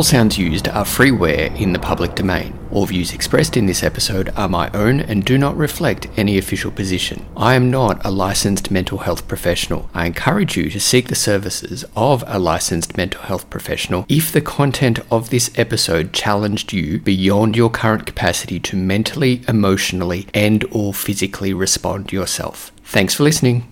All 0.00 0.04
sounds 0.04 0.38
used 0.38 0.66
are 0.66 0.86
freeware 0.86 1.54
in 1.60 1.74
the 1.74 1.78
public 1.78 2.14
domain. 2.14 2.58
All 2.70 2.86
views 2.86 3.12
expressed 3.12 3.54
in 3.54 3.66
this 3.66 3.82
episode 3.82 4.30
are 4.34 4.48
my 4.48 4.70
own 4.72 4.98
and 4.98 5.22
do 5.22 5.36
not 5.36 5.58
reflect 5.58 6.08
any 6.16 6.38
official 6.38 6.70
position. 6.70 7.26
I 7.36 7.54
am 7.54 7.70
not 7.70 8.02
a 8.02 8.10
licensed 8.10 8.70
mental 8.70 8.96
health 8.96 9.28
professional. 9.28 9.90
I 9.92 10.06
encourage 10.06 10.56
you 10.56 10.70
to 10.70 10.80
seek 10.80 11.08
the 11.08 11.14
services 11.14 11.84
of 11.94 12.24
a 12.26 12.38
licensed 12.38 12.96
mental 12.96 13.20
health 13.20 13.50
professional 13.50 14.06
if 14.08 14.32
the 14.32 14.40
content 14.40 15.00
of 15.10 15.28
this 15.28 15.50
episode 15.58 16.14
challenged 16.14 16.72
you 16.72 17.00
beyond 17.00 17.54
your 17.54 17.68
current 17.68 18.06
capacity 18.06 18.58
to 18.58 18.78
mentally, 18.78 19.42
emotionally, 19.48 20.28
and 20.32 20.64
or 20.70 20.94
physically 20.94 21.52
respond 21.52 22.10
yourself. 22.10 22.72
Thanks 22.84 23.12
for 23.12 23.24
listening. 23.24 23.68